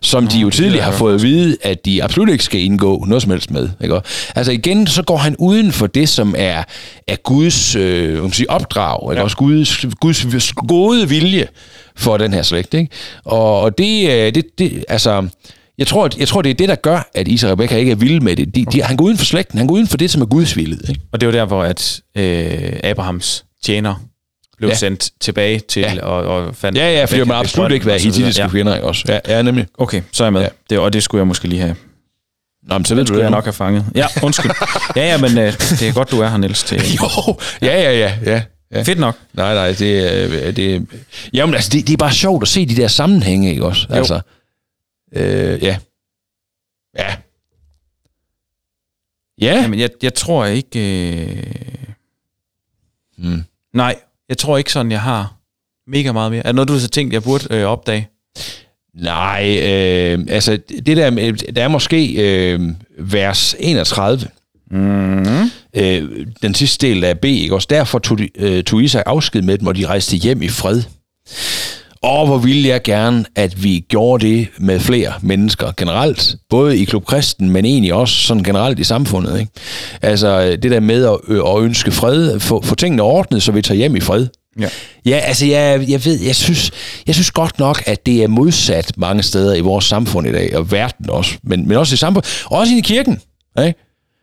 [0.00, 3.22] som de jo tidligere har fået at vide, at de absolut ikke skal indgå noget
[3.22, 3.68] som helst med.
[3.82, 4.00] Ikke?
[4.34, 6.62] Altså igen, så går han uden for det, som er,
[7.08, 9.20] er Guds øh, sige, opdrag, ikke?
[9.20, 9.24] Ja.
[9.24, 11.48] også Guds, Guds gode vilje
[11.96, 12.74] for den her slægt.
[12.74, 12.90] Ikke?
[13.24, 15.28] Og, og det, øh, det, det, altså,
[15.78, 17.96] jeg tror, jeg tror, det er det, der gør, at Isa og Rebecca ikke er
[17.96, 18.54] vilde med det.
[18.54, 20.56] De, de, han går uden for slægten, han går uden for det, som er Guds
[20.56, 20.78] vilje.
[20.88, 21.00] Ikke?
[21.12, 23.94] Og det var der, hvor at, øh, Abrahams tjener
[24.58, 24.74] blev Ja.
[24.74, 26.04] sendt tilbage til Ja.
[26.04, 26.78] og, og fandt...
[26.78, 28.48] Ja, ja, for det må absolut ikke være hittitiske Ja.
[28.48, 29.04] kvinder, ikke også?
[29.08, 29.66] Ja, ja nemlig.
[29.78, 30.40] Okay, så er jeg med.
[30.42, 30.48] Ja.
[30.70, 31.76] Det, og det skulle jeg måske lige have.
[32.68, 33.84] Nå, men så ved du det jeg nok have fanget.
[33.94, 34.50] Ja, undskyld.
[34.96, 36.62] ja, ja, men øh, det er godt, du er her, Niels.
[36.62, 36.82] Til.
[37.02, 38.42] Jo, ja, ja, ja, ja.
[38.74, 38.82] ja.
[38.82, 39.16] Fedt nok.
[39.34, 40.86] Nej, nej, det, er- det,
[41.32, 43.86] jamen, altså, det, det er bare sjovt at se de der sammenhænge, ikke også?
[43.90, 43.94] Jo.
[43.94, 44.20] Altså,
[45.12, 45.78] øh, ja.
[46.98, 47.16] Ja.
[49.40, 49.54] Ja.
[49.62, 50.80] Jamen, jeg, jeg tror ikke...
[51.26, 51.44] Øh...
[53.18, 53.42] Mm.
[53.74, 53.96] Nej,
[54.28, 55.36] jeg tror ikke sådan, jeg har
[55.86, 56.40] mega meget mere.
[56.42, 58.08] Er det noget, du har så tænkt, jeg burde øh, opdage?
[58.94, 61.10] Nej, øh, altså, det der,
[61.56, 62.60] der er måske øh,
[62.98, 64.28] vers 31,
[64.70, 65.50] Mm.
[65.76, 67.66] øh, den sidste del af B, ikke også?
[67.70, 70.82] Derfor tog, de, øh, tog Isak afsked med dem, og de rejste hjem i fred.
[72.02, 76.34] Og hvor ville jeg gerne, at vi gjorde det med flere mennesker generelt.
[76.50, 79.40] Både i Klub Kristen, men egentlig også sådan generelt i samfundet.
[79.40, 79.52] Ikke?
[80.02, 83.62] Altså det der med at, ø- at ønske fred, få, få tingene ordnet, så vi
[83.62, 84.26] tager hjem i fred.
[84.60, 84.68] Ja.
[85.06, 86.70] Ja, altså jeg, jeg ved, jeg synes,
[87.06, 90.56] jeg synes godt nok, at det er modsat mange steder i vores samfund i dag,
[90.56, 93.20] og verden også, men, men også i samfundet, også i kirken,
[93.66, 93.74] ikke?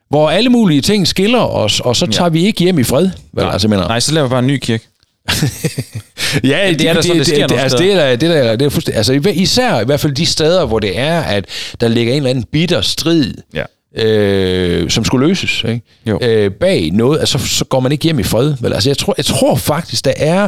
[0.10, 2.30] hvor alle mulige ting skiller os, og så tager ja.
[2.30, 3.10] vi ikke hjem i fred.
[3.34, 3.46] Vel?
[3.46, 4.88] Altså, jeg mener, Nej, så laver vi bare en ny kirke.
[6.44, 8.70] Ja, det er da sådan, det sker det, altså, det, er, det, er, det er
[8.70, 11.46] fuldstændig, altså især i hvert fald de steder, hvor det er, at
[11.82, 13.64] der ligger en eller anden bitter strid, Ja.
[14.06, 15.82] øh, som skulle løses ikke?
[16.08, 16.20] Jo.
[16.22, 18.54] Øh, bag noget, altså så går man ikke hjem i fred.
[18.62, 18.74] Vel?
[18.74, 20.40] Altså, jeg, tror, jeg tror faktisk, der er,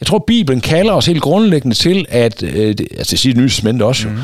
[0.00, 3.64] jeg tror Bibelen kalder os helt grundlæggende til, at, øh, det- altså det siger det
[3.74, 4.18] nye også, mm.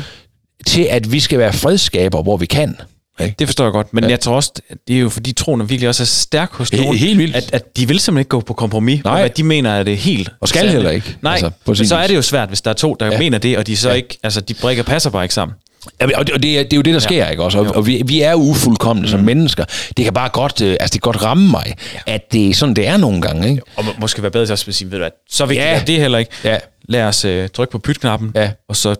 [0.65, 2.75] til at vi skal være fredskaber, hvor vi kan.
[3.19, 3.35] Ikke?
[3.39, 4.09] Det forstår jeg godt, men ja.
[4.09, 4.51] jeg tror også,
[4.87, 7.35] det er jo fordi troen er virkelig også er stærk hos nogen, helt vildt.
[7.35, 9.13] At, at de vil simpelthen ikke gå på kompromis Nej.
[9.13, 10.71] med, hvad de mener er det helt Og skal sande.
[10.71, 13.05] heller ikke, Nej, altså, sin så er det jo svært, hvis der er to, der
[13.05, 13.11] Ja.
[13.11, 13.19] ja.
[13.19, 13.93] mener det, og de så Ja.
[13.93, 13.97] ja.
[13.97, 15.55] ikke, altså de brækker passer bare ikke sammen.
[16.01, 17.59] Jamen, og det, og det, er, det er jo det, der sker, ikke også?
[17.59, 19.11] Og, og vi, vi er jo ufuldkommende mm.
[19.11, 19.65] som mennesker.
[19.97, 21.99] Det kan bare godt, øh, altså det kan godt ramme mig, ja.
[22.13, 23.61] at det er sådan, det er nogle gange, ikke?
[23.75, 25.71] Og må- måske være bedre til at sige, ved du hvad, så vigtigt Ja.
[25.73, 25.79] ja.
[25.81, 26.31] er det heller ikke.
[26.43, 26.57] Ja.
[26.89, 28.51] Lad os øh, trykke på pytknappen, Ja.
[28.69, 28.95] og så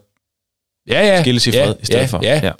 [0.88, 1.22] Ja, ja.
[1.22, 2.20] skilles i ja, fred i stedet ja, for.
[2.24, 2.40] Ja.
[2.44, 2.52] Ja.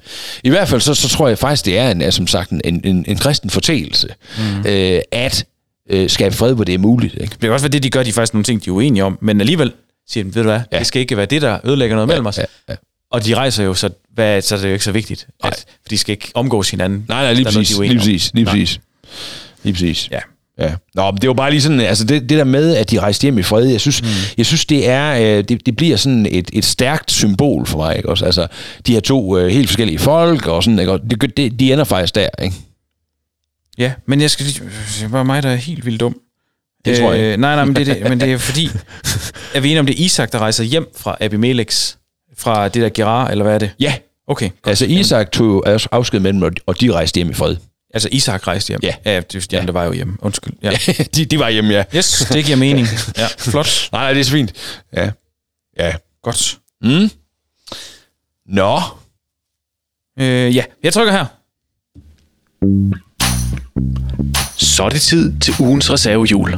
[0.44, 2.62] I hvert fald så, så tror jeg faktisk, det er en, er, som sagt en,
[2.64, 4.08] en, en kristen fortælelse,
[4.38, 4.68] mm.
[4.68, 5.46] øh, at
[5.90, 7.14] øh, skabe fred, hvor det er muligt.
[7.14, 7.32] Ikke?
[7.32, 9.04] det kan også være det, de gør, de er faktisk nogle ting, de er uenige
[9.04, 9.74] om, men alligevel
[10.10, 10.64] siger de, ved du hvad, Ja.
[10.72, 10.80] ja.
[10.80, 12.38] det skal ikke være det, der ødelægger noget mellem os.
[12.38, 12.76] Ja, ja.
[13.12, 15.90] Og de rejser jo, så, hvad, så er det jo ikke så vigtigt, at, for
[15.90, 17.06] de skal ikke omgås hinanden.
[17.08, 17.78] Nej, nej, lige er noget, præcis.
[17.78, 18.32] er Lige præcis.
[18.34, 18.80] Lige præcis.
[19.64, 20.10] Lige præcis.
[20.12, 20.20] Ja.
[20.60, 20.74] Ja.
[20.96, 23.22] Nå, men det var bare lige sådan, altså det, det der med, at de rejste
[23.22, 24.08] hjem i fred, jeg synes, mm.
[24.38, 27.98] jeg synes det er, øh, det, det bliver sådan et, et stærkt symbol for mig,
[27.98, 28.26] ikke også?
[28.26, 28.48] Altså,
[28.88, 30.92] de her to øh, helt forskellige folk, og sådan, ikke?
[30.92, 32.56] Og det, det, de ender faktisk der, ikke?
[33.78, 34.60] Ja, men jeg skal lige...
[35.00, 36.16] Det er bare mig, der er helt vildt dum.
[36.86, 37.34] Det tror jeg ikke.
[37.34, 38.70] Øh, nej, nej, men det, er det, men det er fordi...
[39.54, 41.98] Er vi enige om, det er Isak, der rejser hjem fra Abimeleks?
[42.38, 43.72] Fra det der Gerar, eller hvad er det?
[43.80, 43.94] Ja,
[44.28, 44.50] Okay.
[44.50, 44.68] godt.
[44.68, 47.56] altså Isak tog af- afsked med dem, og de rejste hjem i fred.
[47.94, 48.80] Altså Isak rejste hjem?
[48.84, 48.96] Ja.
[49.06, 49.62] Ja, det, ja.
[49.62, 50.18] der var jo hjemme.
[50.22, 50.54] Undskyld.
[50.64, 50.72] Ja.
[51.16, 51.84] de, de var hjemme, ja.
[51.96, 52.88] Yes, det giver mening.
[53.18, 53.90] Ja, flot.
[53.92, 54.54] Nej, nej, det er så fint.
[54.94, 55.12] Ja.
[55.80, 55.96] Ja.
[56.24, 56.60] Godt.
[56.82, 57.10] Mm.
[58.46, 58.82] Nå.
[60.20, 61.26] Øh, ja, jeg trykker her.
[64.80, 66.58] Så er det tid til ugens reservehjul.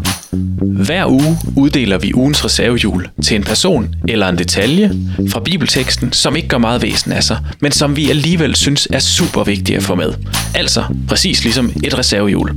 [0.61, 4.91] Hver uge uddeler vi ugens reservehjul til en person eller en detalje
[5.29, 8.99] fra bibelteksten, som ikke gør meget væsen af sig, men som vi alligevel synes er
[8.99, 10.13] super vigtige at få med.
[10.55, 12.51] Altså præcis ligesom et reservehjul.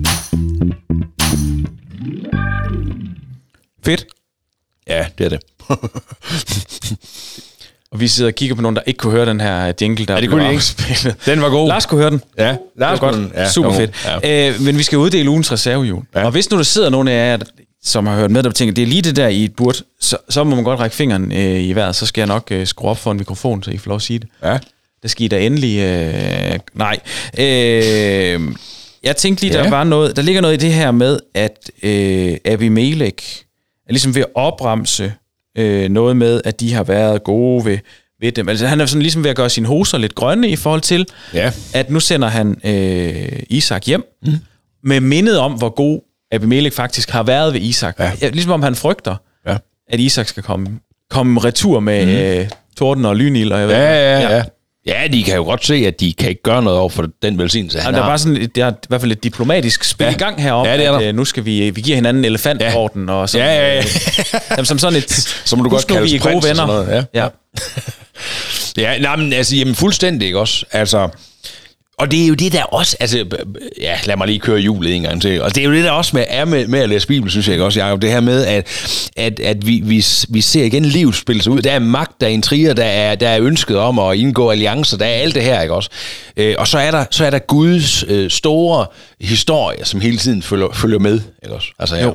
[3.84, 4.06] Fedt.
[4.88, 5.40] Ja, det er det.
[7.94, 10.14] Og vi sidder og kigger på nogen, der ikke kunne høre den her jingle, der
[10.14, 10.64] Ja, det kunne de ikke.
[11.26, 11.68] Den var god.
[11.68, 12.20] Lars kunne høre den.
[12.38, 13.32] Ja, Det Lars kunne den.
[13.34, 14.08] Ja, Super fedt.
[14.22, 14.48] Ja.
[14.50, 16.02] Øh, men vi skal uddele ugens reservehjul.
[16.14, 16.24] Ja.
[16.24, 17.38] Og hvis nu der sidder nogen af jer,
[17.84, 20.16] som har hørt med, der tænker, det er lige det der i et burt, så,
[20.28, 22.90] så må man godt række fingeren øh, i vejret, så skal jeg nok øh, skrue
[22.90, 24.28] op for en mikrofon, så I får lov at sige det.
[24.42, 24.58] Ja.
[25.02, 25.78] Der skal I da endelig...
[25.78, 26.98] Øh, nej.
[27.38, 28.40] Øh,
[29.02, 29.62] jeg tænkte lige, Ja.
[29.64, 30.16] der var noget...
[30.16, 33.42] Der ligger noget i det her med, at øh, Abimelech
[33.88, 35.12] er ligesom ved at opremse
[35.58, 37.78] øh, noget med, at de har været gode ved,
[38.20, 38.48] ved dem.
[38.48, 41.06] Altså han er sådan ligesom ved at gøre sine hoser lidt grønne i forhold til,
[41.34, 41.52] Ja.
[41.74, 44.32] at nu sender han øh, Isak hjem, mm.
[44.84, 46.00] med mindet om, hvor god
[46.32, 47.96] Abimelech faktisk har været ved Isak.
[47.98, 48.12] Ja.
[48.22, 49.56] Ja, ligesom om han frygter, Ja.
[49.88, 50.66] at Isak skal komme,
[51.10, 52.12] komme retur med mm.
[52.40, 53.52] øh, torden og lynild.
[53.52, 54.36] Og jeg ved, Ja, ja, ja.
[54.36, 54.42] Ja,
[55.12, 57.78] de kan jo godt se, at de kan ikke gøre noget over for den velsignelse,
[57.78, 58.10] han Og der er har.
[58.10, 60.10] bare sådan, et- der er i hvert fald et diplomatisk spil Ja.
[60.10, 60.14] ja.
[60.16, 60.98] i gang heroppe, Ja, det er der.
[60.98, 63.78] at øh, nu skal vi, vi giver hinanden en elefantorden, og sådan, Ja, ja, ja.
[63.78, 63.84] øh,
[64.50, 65.12] jamen, som sådan et,
[65.44, 66.66] Så må du godt kaldes vi er gode prins og venner.
[66.66, 67.22] sådan noget, ja.
[67.22, 68.92] ja.
[68.92, 70.64] Ja, nej, men altså, jamen fuldstændig, ikke også?
[70.72, 71.08] Altså,
[71.96, 73.24] og det er jo det, der også, altså,
[73.80, 75.42] ja, lad mig lige køre hjulet en gang til.
[75.42, 77.46] Og det er jo det, der også med, er med, med at læse Bibel, synes
[77.46, 78.02] jeg ikke også, Jacob.
[78.02, 78.66] Det her med, at,
[79.16, 81.62] at, at vi, vi, vi ser igen livet spille sig ud.
[81.62, 84.96] Der er magt, der er intriger, der er, der er ønsket om at indgå alliancer,
[84.96, 85.90] der er alt det her, ikke også?
[86.36, 88.86] Øh, og så er der, så er der Guds øh, store
[89.20, 91.68] historie, som hele tiden følger, følger med, ikke også?
[91.78, 92.02] Altså, ja.
[92.02, 92.14] Jo.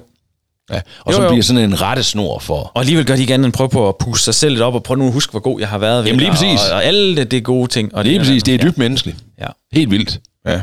[0.70, 1.30] Ja, og Jo, så jo.
[1.30, 2.72] bliver sådan en rettesnor for...
[2.74, 4.74] Og alligevel gør de ikke andet end prøve på at puste sig selv lidt op,
[4.76, 6.60] og prøve nu at huske, hvor god jeg har været ved Jamen, lige præcis.
[6.70, 7.96] Og, og alle det, det gode ting.
[7.96, 8.64] Og Lige præcis, det er ja.
[8.68, 9.18] dybt menneskeligt.
[9.40, 9.48] Ja.
[9.72, 10.20] Helt vildt.
[10.46, 10.62] Ja.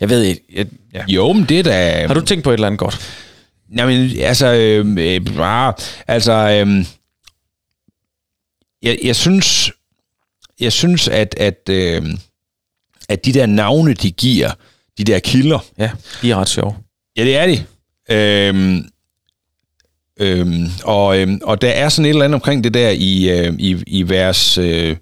[0.00, 0.42] Jeg ved ikke.
[0.54, 1.04] Jeg, ja.
[1.08, 2.06] Jo, men det er da...
[2.06, 3.00] Har du tænkt på et eller andet godt?
[3.76, 4.52] Jamen, altså...
[4.54, 5.74] Øh, øh, bare,
[6.08, 6.32] altså...
[6.32, 6.84] Øh,
[8.82, 9.72] jeg, jeg synes...
[10.60, 12.02] Jeg synes, at, at, øh,
[13.08, 14.50] at de der navne, de giver,
[14.98, 15.90] de der kilder, Ja,
[16.22, 16.74] de er ret sjove.
[17.16, 17.64] ja, det er de.
[18.10, 18.88] Øhm,
[20.22, 23.54] øhm, og, øhm, og der er sådan et eller andet omkring det der i, øh,
[23.58, 24.96] i, i vers, øh,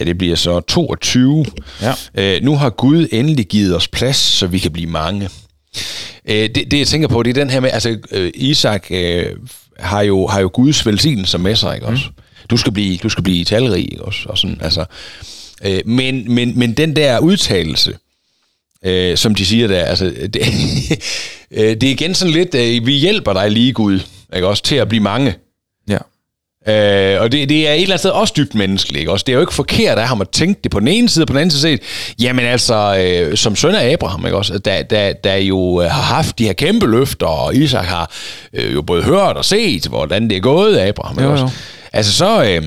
[0.00, 1.46] ja det bliver så 22.
[1.82, 1.94] Ja.
[2.14, 5.28] Øh, nu har Gud endelig givet os plads, så vi kan blive mange.
[6.28, 9.26] Øh, det, det jeg tænker på, det er den her med, altså øh, Isak øh,
[9.78, 12.04] har, jo, har jo Guds velsignelse med sig, ikke også?
[12.50, 14.20] du skal blive, du skal blive talrig, ikke også?
[14.24, 14.84] Og sådan, altså.
[15.64, 17.96] Øh, men, men, men den der udtalelse,
[18.84, 20.04] øh, som de siger der, altså,
[20.34, 20.42] det,
[21.50, 24.00] øh, det er igen sådan lidt, øh, vi hjælper dig lige, Gud,
[24.34, 25.34] ikke også, til at blive mange.
[25.88, 25.98] Ja.
[26.68, 29.00] Øh, og det, det er et eller andet sted også dybt menneskeligt.
[29.00, 29.12] Ikke?
[29.12, 31.22] Også, det er jo ikke forkert af ham at tænke det på den ene side,
[31.22, 31.80] og på den anden side set,
[32.20, 34.36] jamen altså, øh, som søn af Abraham, ikke?
[34.36, 38.10] Også, der, der, der jo øh, har haft de her kæmpe løfter, og Isak har
[38.52, 41.18] øh, jo både hørt og set, hvordan det er gået af Abraham.
[41.18, 41.24] Ikke?
[41.24, 41.44] Jo, Også?
[41.44, 41.50] jo.
[41.92, 42.62] Altså så, øh,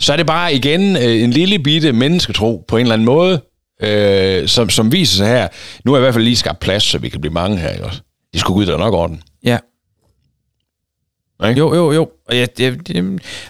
[0.00, 3.40] så er det bare igen øh, en lille bitte mennesketro på en eller anden måde,
[3.82, 5.48] øh, som, som viser sig her.
[5.84, 7.70] Nu er jeg i hvert fald lige skabt plads, så vi kan blive mange her.
[7.70, 7.84] Ikke?
[7.84, 8.00] Også?
[8.32, 9.22] Det skulle Gud da nok orden.
[9.44, 9.58] Ja.
[11.48, 11.58] Ikke?
[11.58, 12.08] Jo, jo, jo.
[12.28, 13.04] Og jeg, jeg, jeg,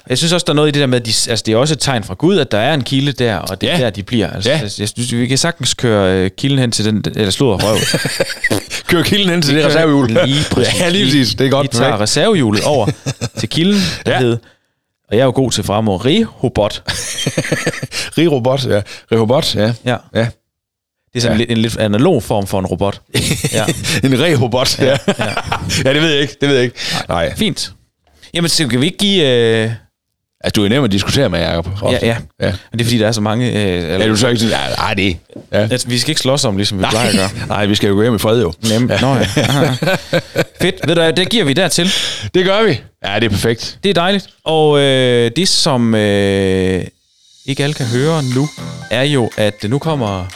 [0.08, 1.56] jeg synes også, der er noget i det der med, at de, altså, det er
[1.56, 3.84] også et tegn fra Gud, at der er en kilde der, og det er Ja.
[3.84, 4.30] der, de bliver.
[4.30, 4.58] Altså, Ja.
[4.58, 7.76] altså, jeg synes, vi kan sagtens køre øh, kilden hen til den, eller slået røv.
[8.88, 10.08] Kør kilden hen til det reservehjul.
[10.24, 10.74] Lige præcis.
[10.80, 11.34] Ja, lige præcis.
[11.34, 11.64] Det er godt.
[11.72, 12.86] Vi tager reservehjulet over
[13.38, 14.18] til kilden, der Ja.
[14.18, 14.32] hed,
[15.08, 16.82] og jeg er jo god til fremover, Rehobot.
[18.18, 18.82] Rirobot, ja.
[19.12, 19.72] Rirobot, ja.
[19.84, 19.96] Ja.
[20.14, 20.26] Ja.
[21.12, 21.42] Det er sådan Ja.
[21.42, 21.46] ja.
[21.46, 23.00] lidt, en lidt analog form for en robot.
[23.52, 23.64] Ja.
[24.04, 24.84] en rehobot, ja.
[24.84, 24.96] Ja.
[25.84, 26.76] ja, det ved jeg ikke, det ved jeg ikke.
[27.08, 27.34] Nej.
[27.36, 27.72] Fint.
[28.34, 29.28] Jamen, så kan vi ikke give...
[29.28, 29.70] Øh,
[30.44, 31.68] Altså, du er nem at diskutere med, Jacob.
[31.82, 32.16] ja, ja.
[32.40, 32.52] ja.
[32.70, 33.46] Men det er fordi, der er så mange...
[33.52, 33.54] Øh,
[33.92, 35.16] eller, Er du så ikke sådan, ja, nej, det
[35.52, 35.58] ja.
[35.58, 37.46] altså, vi skal ikke slås om, ligesom vi plejer at gøre.
[37.56, 38.52] Nej, vi skal jo gå hjem i fred, jo.
[38.70, 38.90] Nem.
[38.90, 39.00] Ja.
[39.00, 39.22] Nå, ja.
[40.60, 40.74] Fedt.
[40.88, 41.90] Ved du det giver vi dertil.
[42.34, 42.80] Det gør vi.
[43.04, 43.78] Ja, det er perfekt.
[43.82, 44.26] Det er dejligt.
[44.44, 46.84] Og øh, det, som øh,
[47.46, 48.48] ikke alle kan høre nu,
[48.90, 50.26] er jo, at nu kommer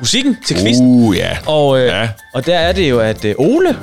[0.00, 0.86] musikken til quizzen.
[0.86, 1.36] Uh, ja.
[1.46, 2.08] Og, øh, Ja.
[2.34, 3.76] og der er det jo, at øh, Ole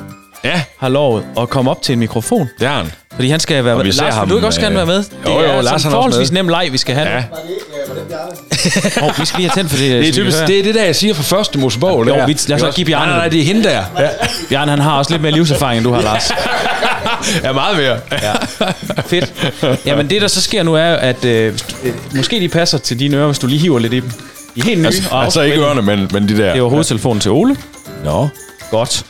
[0.44, 2.50] Ja, har lovet at komme op til en mikrofon.
[2.60, 2.92] det er han.
[3.16, 3.84] Fordi han skal være med.
[3.84, 4.98] vi Lars, ham, du ikke også øh, gerne være med?
[4.98, 7.10] Det jo, jo, er Lars, sådan også forholdsvis nem leg, vi skal have.
[7.10, 7.24] Ja.
[9.02, 9.92] Oh, vi skal lige have tændt for det.
[9.92, 12.08] Det er typisk, det er det der, jeg siger fra første Mosebog.
[12.08, 12.26] Jo, der.
[12.28, 13.40] vi- lad os give Bjarne Nej, nej, det.
[13.40, 13.84] er hende der.
[14.00, 14.08] Ja.
[14.50, 16.32] Bjørn, han har også lidt mere livserfaring, end du har, Lars.
[17.44, 17.98] ja meget mere.
[18.12, 18.34] Ja.
[19.06, 19.34] Fedt.
[19.86, 23.18] Jamen det, der så sker nu, er, at øh, øh, måske de passer til dine
[23.18, 24.10] ører, hvis du lige hiver lidt i dem.
[24.56, 24.86] De er helt nye.
[24.86, 26.54] Altså, altså ikke ørerne, men, men de der.
[26.54, 27.58] Det var hovedtelefonen til Ole.
[28.04, 28.28] Nå.
[28.72, 29.06] Godt.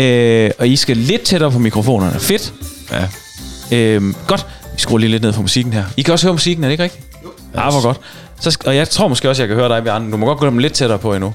[0.00, 2.20] Øh, og I skal lidt tættere på mikrofonerne.
[2.20, 2.52] Fedt.
[2.92, 3.76] Ja.
[3.76, 4.46] Øh, godt.
[4.74, 5.84] Vi skruer lige lidt ned for musikken her.
[5.96, 7.04] I kan også høre musikken, er det ikke rigtigt?
[7.24, 7.28] Jo.
[7.54, 8.00] Ja, hvor godt.
[8.40, 10.12] Så, og jeg tror måske også, jeg kan høre dig, Bjarne.
[10.12, 11.34] Du må godt gå dem lidt tættere på endnu.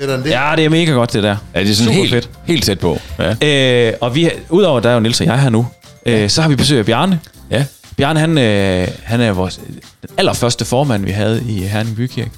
[0.00, 0.26] End det.
[0.30, 1.36] Ja, det er mega godt, det der.
[1.54, 2.30] Ja, det er sådan Super helt, fedt.
[2.44, 2.98] helt tæt på.
[3.42, 3.88] Ja.
[3.88, 5.66] Øh, og vi, udover der er jo Niels og jeg her nu,
[6.06, 7.20] øh, så har vi besøg af Bjarne.
[7.50, 7.64] ja.
[7.96, 9.56] Bjarne, han, øh, han er vores
[10.02, 12.30] den allerførste formand, vi havde i Herning Bykirke.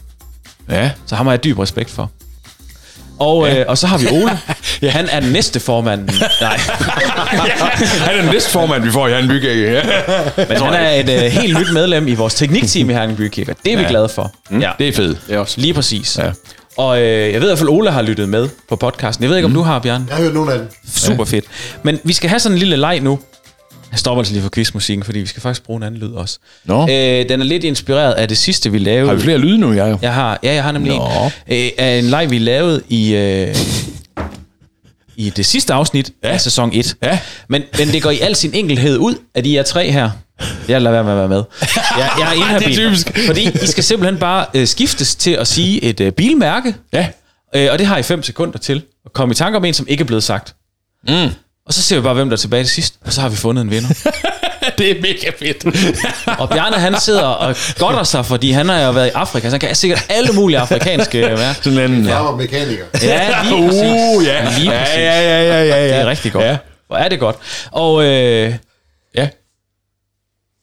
[0.70, 0.90] Ja.
[1.06, 2.10] Så ham har jeg dyb respekt for.
[3.18, 4.38] Og, øh, og så har vi Ole.
[4.82, 4.90] ja.
[4.90, 6.08] Han er den næste formand.
[6.40, 6.56] Nej,
[8.06, 9.30] Han er den næste formand, vi får i Herren.
[9.30, 9.82] Ja.
[10.48, 13.54] men han er et øh, helt nyt medlem i vores teknikteam i Herning Bykirke.
[13.64, 13.88] Det er vi Ja.
[13.88, 14.32] glade for.
[14.50, 14.60] Mm.
[14.60, 15.18] Ja, Det er fedt.
[15.28, 15.60] Det er også.
[15.60, 16.18] lige præcis.
[16.18, 16.30] Ja.
[16.76, 19.22] Og øh, jeg ved i hvert fald, Ole har lyttet med på podcasten.
[19.22, 20.04] Jeg ved ikke, om du har, Bjørn.
[20.08, 20.68] Jeg har hørt nogle af dem.
[20.94, 21.44] Super fedt.
[21.82, 23.18] Men vi skal have sådan en lille leg nu.
[23.90, 26.38] Jeg stopper altså lige for quizmusikken, fordi vi skal faktisk bruge en anden lyd også.
[26.64, 26.82] Nå.
[26.82, 26.88] Øh,
[27.28, 29.08] den er lidt inspireret af det sidste, vi lavede.
[29.08, 30.02] Har vi flere lyde nu, Jacob?
[30.02, 31.04] Jeg har, ja, jeg har nemlig Nå.
[31.46, 31.64] en.
[31.64, 33.54] Øh, af en leg, vi lavede i, øh,
[35.16, 36.28] i det sidste afsnit ja.
[36.28, 36.96] af sæson 1.
[37.02, 37.18] Ja.
[37.48, 40.10] Men, men det går i al sin enkelhed ud, at I er tre her.
[40.68, 41.42] Jeg lader være med at være med.
[41.98, 42.68] Jeg, jeg er inhabil.
[42.76, 43.26] Det er typisk.
[43.26, 46.74] Fordi I skal simpelthen bare øh, skiftes til at sige et øh, bilmærke.
[46.92, 47.08] Ja.
[47.54, 48.82] Øh, og det har I 5 sekunder til.
[49.06, 50.54] At komme i tanke om en, som ikke er blevet sagt.
[51.08, 51.28] Mm.
[51.68, 52.94] Og så ser vi bare, hvem der er tilbage til sidst.
[53.06, 53.88] Og så har vi fundet en vinder.
[54.78, 55.64] Det er mega fedt.
[56.40, 59.50] Og Bjarne, han sidder og godter sig, fordi han har jo været i Afrika, så
[59.50, 61.52] han kan sikkert alle mulige afrikanske mærker.
[61.62, 62.06] Sådan en...
[62.08, 62.84] Jeg var mekaniker.
[63.02, 63.82] Ja, lige præcis.
[63.82, 64.58] Uh, ja.
[64.58, 64.96] Lige ja, præcis.
[64.96, 65.86] ja, ja, ja, ja, ja.
[65.86, 66.44] Det er rigtig godt.
[66.44, 66.50] Ja.
[66.50, 66.56] Ja.
[66.86, 67.36] Hvor er det godt.
[67.70, 68.54] Og øh,
[69.14, 69.28] ja.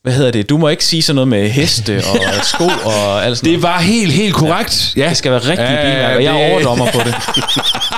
[0.03, 0.49] hvad hedder det?
[0.49, 3.79] Du må ikke sige sådan noget med heste og sko og alt sådan Det var
[3.79, 4.93] helt, helt korrekt.
[4.97, 5.09] Ja.
[5.09, 6.19] Det skal være rigtige Ja, bilmærker.
[6.19, 7.15] Jeg er overdommer på det.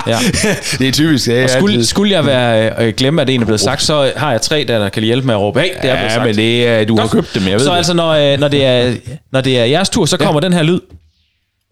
[0.08, 0.18] Ja.
[0.78, 1.28] Det er typisk.
[1.28, 4.30] Ja, Og skulle, skulle jeg være, øh, glemme, at en er blevet sagt, så har
[4.30, 6.24] jeg tre, der, der kan hjælpe med at råbe, hey, det er blevet Ja, sagt.
[6.26, 7.76] men det er, du har købt dem, jeg ved så det.
[7.76, 8.94] altså, når, øh, når, det er,
[9.32, 10.80] når det er jeres tur, så kommer den her lyd,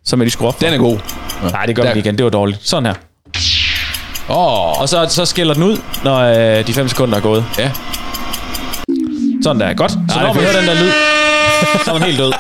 [0.05, 0.61] som jeg lige skruer op.
[0.61, 0.99] Den er god.
[1.53, 2.16] Nej, det gør vi igen.
[2.16, 2.59] Det var dårligt.
[2.62, 2.95] Sådan her.
[4.28, 4.37] Åh,
[4.72, 6.16] oh, Og så, så skiller den ud, når
[6.59, 7.45] øh, de 5 sekunder er gået.
[7.59, 7.70] ja.
[9.43, 9.74] Sådan der.
[9.74, 9.91] Godt.
[9.91, 10.91] Så når man hører den der lyd,
[11.84, 12.32] så er man helt død.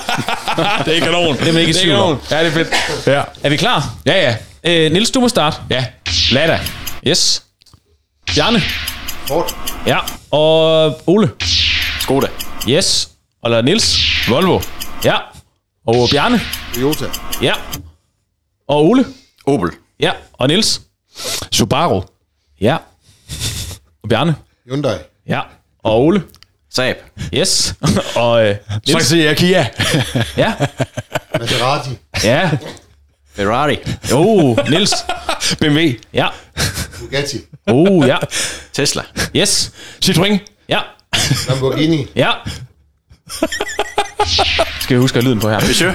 [0.86, 1.36] Det er kanon.
[1.36, 2.16] Det er man ikke i er tvivl.
[2.30, 2.68] Ja, det er fedt.
[3.06, 3.20] Ja.
[3.42, 3.84] Er vi klar?
[4.06, 4.34] Ja, ja.
[4.66, 5.56] Øh, Nils, du må starte.
[5.70, 5.86] Ja.
[6.32, 6.60] Lad da.
[7.06, 7.42] Yes.
[8.26, 8.60] Bjarne.
[9.28, 9.54] Ford.
[9.86, 9.98] Ja.
[10.30, 11.30] Og Ole.
[12.00, 12.26] Skoda.
[12.68, 13.08] Yes.
[13.42, 13.96] Og lad Nils.
[14.28, 14.60] Volvo.
[15.04, 15.16] Ja.
[15.86, 16.40] Og Bjarne.
[16.74, 17.04] Toyota.
[17.42, 17.52] Ja.
[18.68, 19.04] Og Ole.
[19.46, 19.70] Opel.
[20.00, 20.12] Ja.
[20.32, 20.80] Og Nils.
[21.52, 22.02] Subaru.
[22.60, 22.76] Ja.
[24.02, 24.34] Og Bjarne.
[24.68, 24.96] Hyundai.
[25.28, 25.40] Ja.
[25.84, 26.22] Og Ole.
[26.70, 26.96] Saab.
[27.34, 27.74] Yes.
[28.16, 28.56] og øh,
[28.86, 29.06] Så Nils.
[29.06, 29.66] siger jeg Kia.
[30.36, 30.52] Ja.
[31.38, 31.90] Maserati.
[32.24, 32.50] Ja.
[33.36, 33.78] Ferrari.
[34.12, 34.94] Oh, Nils.
[35.60, 35.98] BMW.
[36.12, 36.26] Ja.
[37.00, 37.40] Bugatti.
[37.66, 38.16] Oh, ja.
[38.72, 39.02] Tesla.
[39.36, 39.72] Yes.
[40.04, 40.38] Citroën.
[40.68, 40.80] Ja.
[41.48, 42.06] Lamborghini.
[42.16, 42.30] Ja.
[44.80, 45.60] Skal vi huske at lyden på her.
[45.60, 45.92] Monsieur.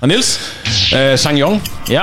[0.00, 0.40] Og Niels?
[0.94, 1.62] Øh, Sang-Yong.
[1.88, 2.02] Ja.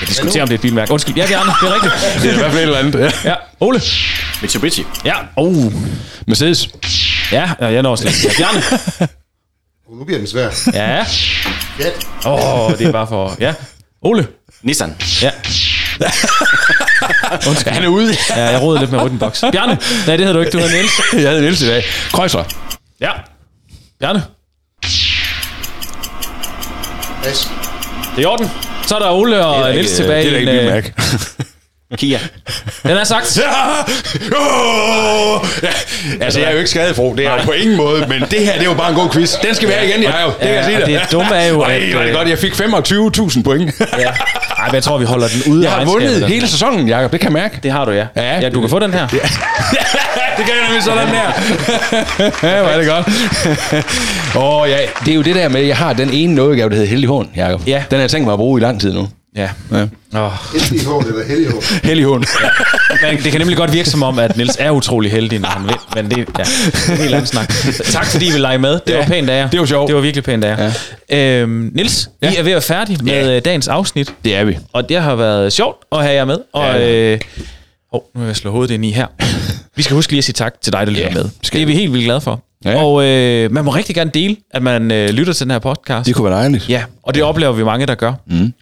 [0.00, 0.92] Jeg diskuterer, om det er et bilmærke.
[0.92, 1.16] Undskyld.
[1.16, 2.22] Ja, Bjarne, det er rigtigt.
[2.22, 3.00] Det er i hvert fald et eller andet.
[3.00, 3.30] Ja.
[3.30, 3.34] Ja.
[3.60, 3.80] Ole?
[4.42, 4.84] Mitsubishi.
[5.04, 5.14] Ja.
[5.36, 5.72] Oh.
[6.26, 6.68] Mercedes.
[7.32, 8.24] Ja, ja, jeg når slet.
[8.24, 8.62] Ja, Bjarne?
[9.90, 10.50] Oh, nu bliver den svær.
[10.74, 11.04] Ja.
[11.76, 12.06] Fiat.
[12.26, 13.36] Åh, oh, det er bare for...
[13.40, 13.54] Ja.
[14.02, 14.28] Ole?
[14.62, 14.96] Nissan.
[15.22, 15.30] Ja.
[17.48, 17.72] Undskyld.
[17.72, 18.16] Han er ude.
[18.36, 19.44] Ja, jeg rodede lidt med rydden boks.
[19.52, 19.78] Bjarne?
[20.06, 20.52] Nej, det havde du ikke.
[20.52, 20.92] Du havde Niels.
[21.12, 21.84] Jeg havde Niels i dag.
[22.12, 22.44] Krøjser.
[23.00, 23.10] Ja.
[24.00, 24.22] Bjarne?
[27.22, 27.50] Pas.
[28.16, 28.50] Det er i orden.
[28.86, 30.30] Så er der Ole og Niels tilbage.
[30.30, 30.94] Det er ikke en.
[31.98, 32.18] Kia.
[32.82, 33.38] Den er sagt.
[33.38, 33.42] Ja.
[34.36, 35.46] Oh.
[35.62, 35.68] Ja.
[36.20, 37.14] Altså, jeg er jo ikke skadefro.
[37.16, 38.06] Det er jeg på ingen måde.
[38.08, 39.36] Men det her, det var bare en god quiz.
[39.42, 40.28] Den skal være igen, jeg jo.
[40.28, 40.86] Det kan jeg sige dig.
[40.86, 42.28] det dumme er jo, at, er det øh, godt.
[42.28, 43.72] Jeg fik 25.000 point.
[43.80, 44.10] Ja.
[44.58, 47.12] Ej, men jeg tror, vi holder den ude Jeg har vundet hele sæsonen, Jacob.
[47.12, 47.58] Det kan jeg mærke.
[47.62, 48.06] Det har du, ja.
[48.16, 48.40] Ja.
[48.40, 49.06] ja du kan få den her.
[50.36, 51.32] det kan jeg nemlig sådan der.
[52.48, 53.08] ja, er det godt.
[54.36, 54.78] Åh, oh, ja.
[55.04, 57.08] Det er jo det der med, at jeg har den ene nådegave, der hedder Hellig
[57.08, 57.62] Hånd, Jacob.
[57.66, 57.82] Ja.
[57.90, 59.08] Den har jeg tænkt mig at bruge i lang tid nu.
[59.36, 59.50] Ja.
[59.72, 59.86] Ja.
[60.14, 60.32] Oh.
[60.52, 61.86] Heldig hår eller heldig hår.
[61.86, 62.24] Hellig Hånd.
[63.02, 65.66] Men det kan nemlig godt virke som om, at Niels er utrolig heldig, når han
[65.68, 65.74] vil.
[65.94, 67.52] Men det, ja, det er en helt anden snak.
[67.84, 68.70] Tak fordi I vil lege med.
[68.72, 69.50] Det Ja, var pænt af jer.
[69.50, 69.86] det var sjovt.
[69.88, 70.72] Det var virkelig pænt af jer.
[71.10, 71.40] Ja.
[71.40, 72.34] Øhm, Niels, vi Ja.
[72.34, 73.28] er ved at være færdige med Ja.
[73.34, 73.40] ja.
[73.40, 74.14] dagens afsnit.
[74.24, 74.58] Det er vi.
[74.72, 76.38] Og det har været sjovt at have jer med.
[76.52, 77.12] Og, Ja.
[77.12, 77.20] øh,
[77.92, 79.06] oh, nu vil jeg slå hovedet ind i her.
[79.76, 81.28] Vi skal huske lige at sige tak til dig, der lytter Ja, med.
[81.42, 82.40] skal Det er vi helt vildt glade for.
[82.64, 82.82] Ja.
[82.84, 86.06] Og øh, man må rigtig gerne dele, at man øh, lytter til den her podcast.
[86.06, 86.68] Det kunne være dejligt.
[86.68, 88.12] Ja, og det oplever vi mange, der gør.
[88.26, 88.52] Mm.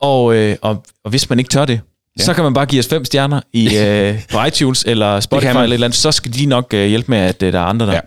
[0.00, 1.80] Og, øh, og, og hvis man ikke tør det,
[2.18, 2.24] ja.
[2.24, 5.60] så kan man bare give os fem stjerner i, øh, på iTunes eller Spotify eller
[5.60, 5.98] et eller andet.
[5.98, 8.00] Så skal de nok øh, hjælpe med, at øh, der er andre, der, Ja.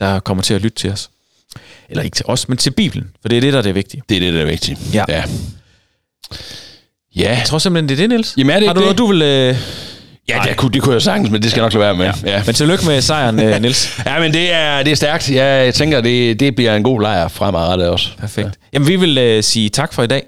[0.00, 0.06] ja.
[0.06, 1.10] der kommer til at lytte til os.
[1.88, 3.10] Eller ikke til os, men til Bibelen.
[3.22, 4.02] For det er det, der er det vigtige.
[4.08, 4.78] Det er det, der er vigtigt.
[4.94, 5.04] Ja.
[5.08, 5.24] ja.
[7.16, 8.34] Ja, Jeg tror simpelthen, det er det, Niels.
[8.36, 9.22] Jamen, er det Har du noget, du vil...
[9.22, 9.56] Øh...
[10.28, 12.04] ja det, kunne, det kunne jeg sagtens, men det skal jeg nok lade være med.
[12.30, 12.36] Ja.
[12.36, 12.42] ja.
[12.46, 13.98] Men tillykke med sejren, øh, Niels.
[14.06, 15.30] Ja, men det er, det er stærkt.
[15.30, 18.08] Jeg, jeg tænker, det, det bliver en god lejr fremadrettet også.
[18.18, 18.48] Perfekt.
[18.72, 20.22] Jamen, vi vil øh, sige tak for i dag.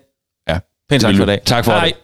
[0.89, 1.41] Pænt tak for i dag.
[1.47, 1.87] Tak for Hej.
[1.87, 1.97] det.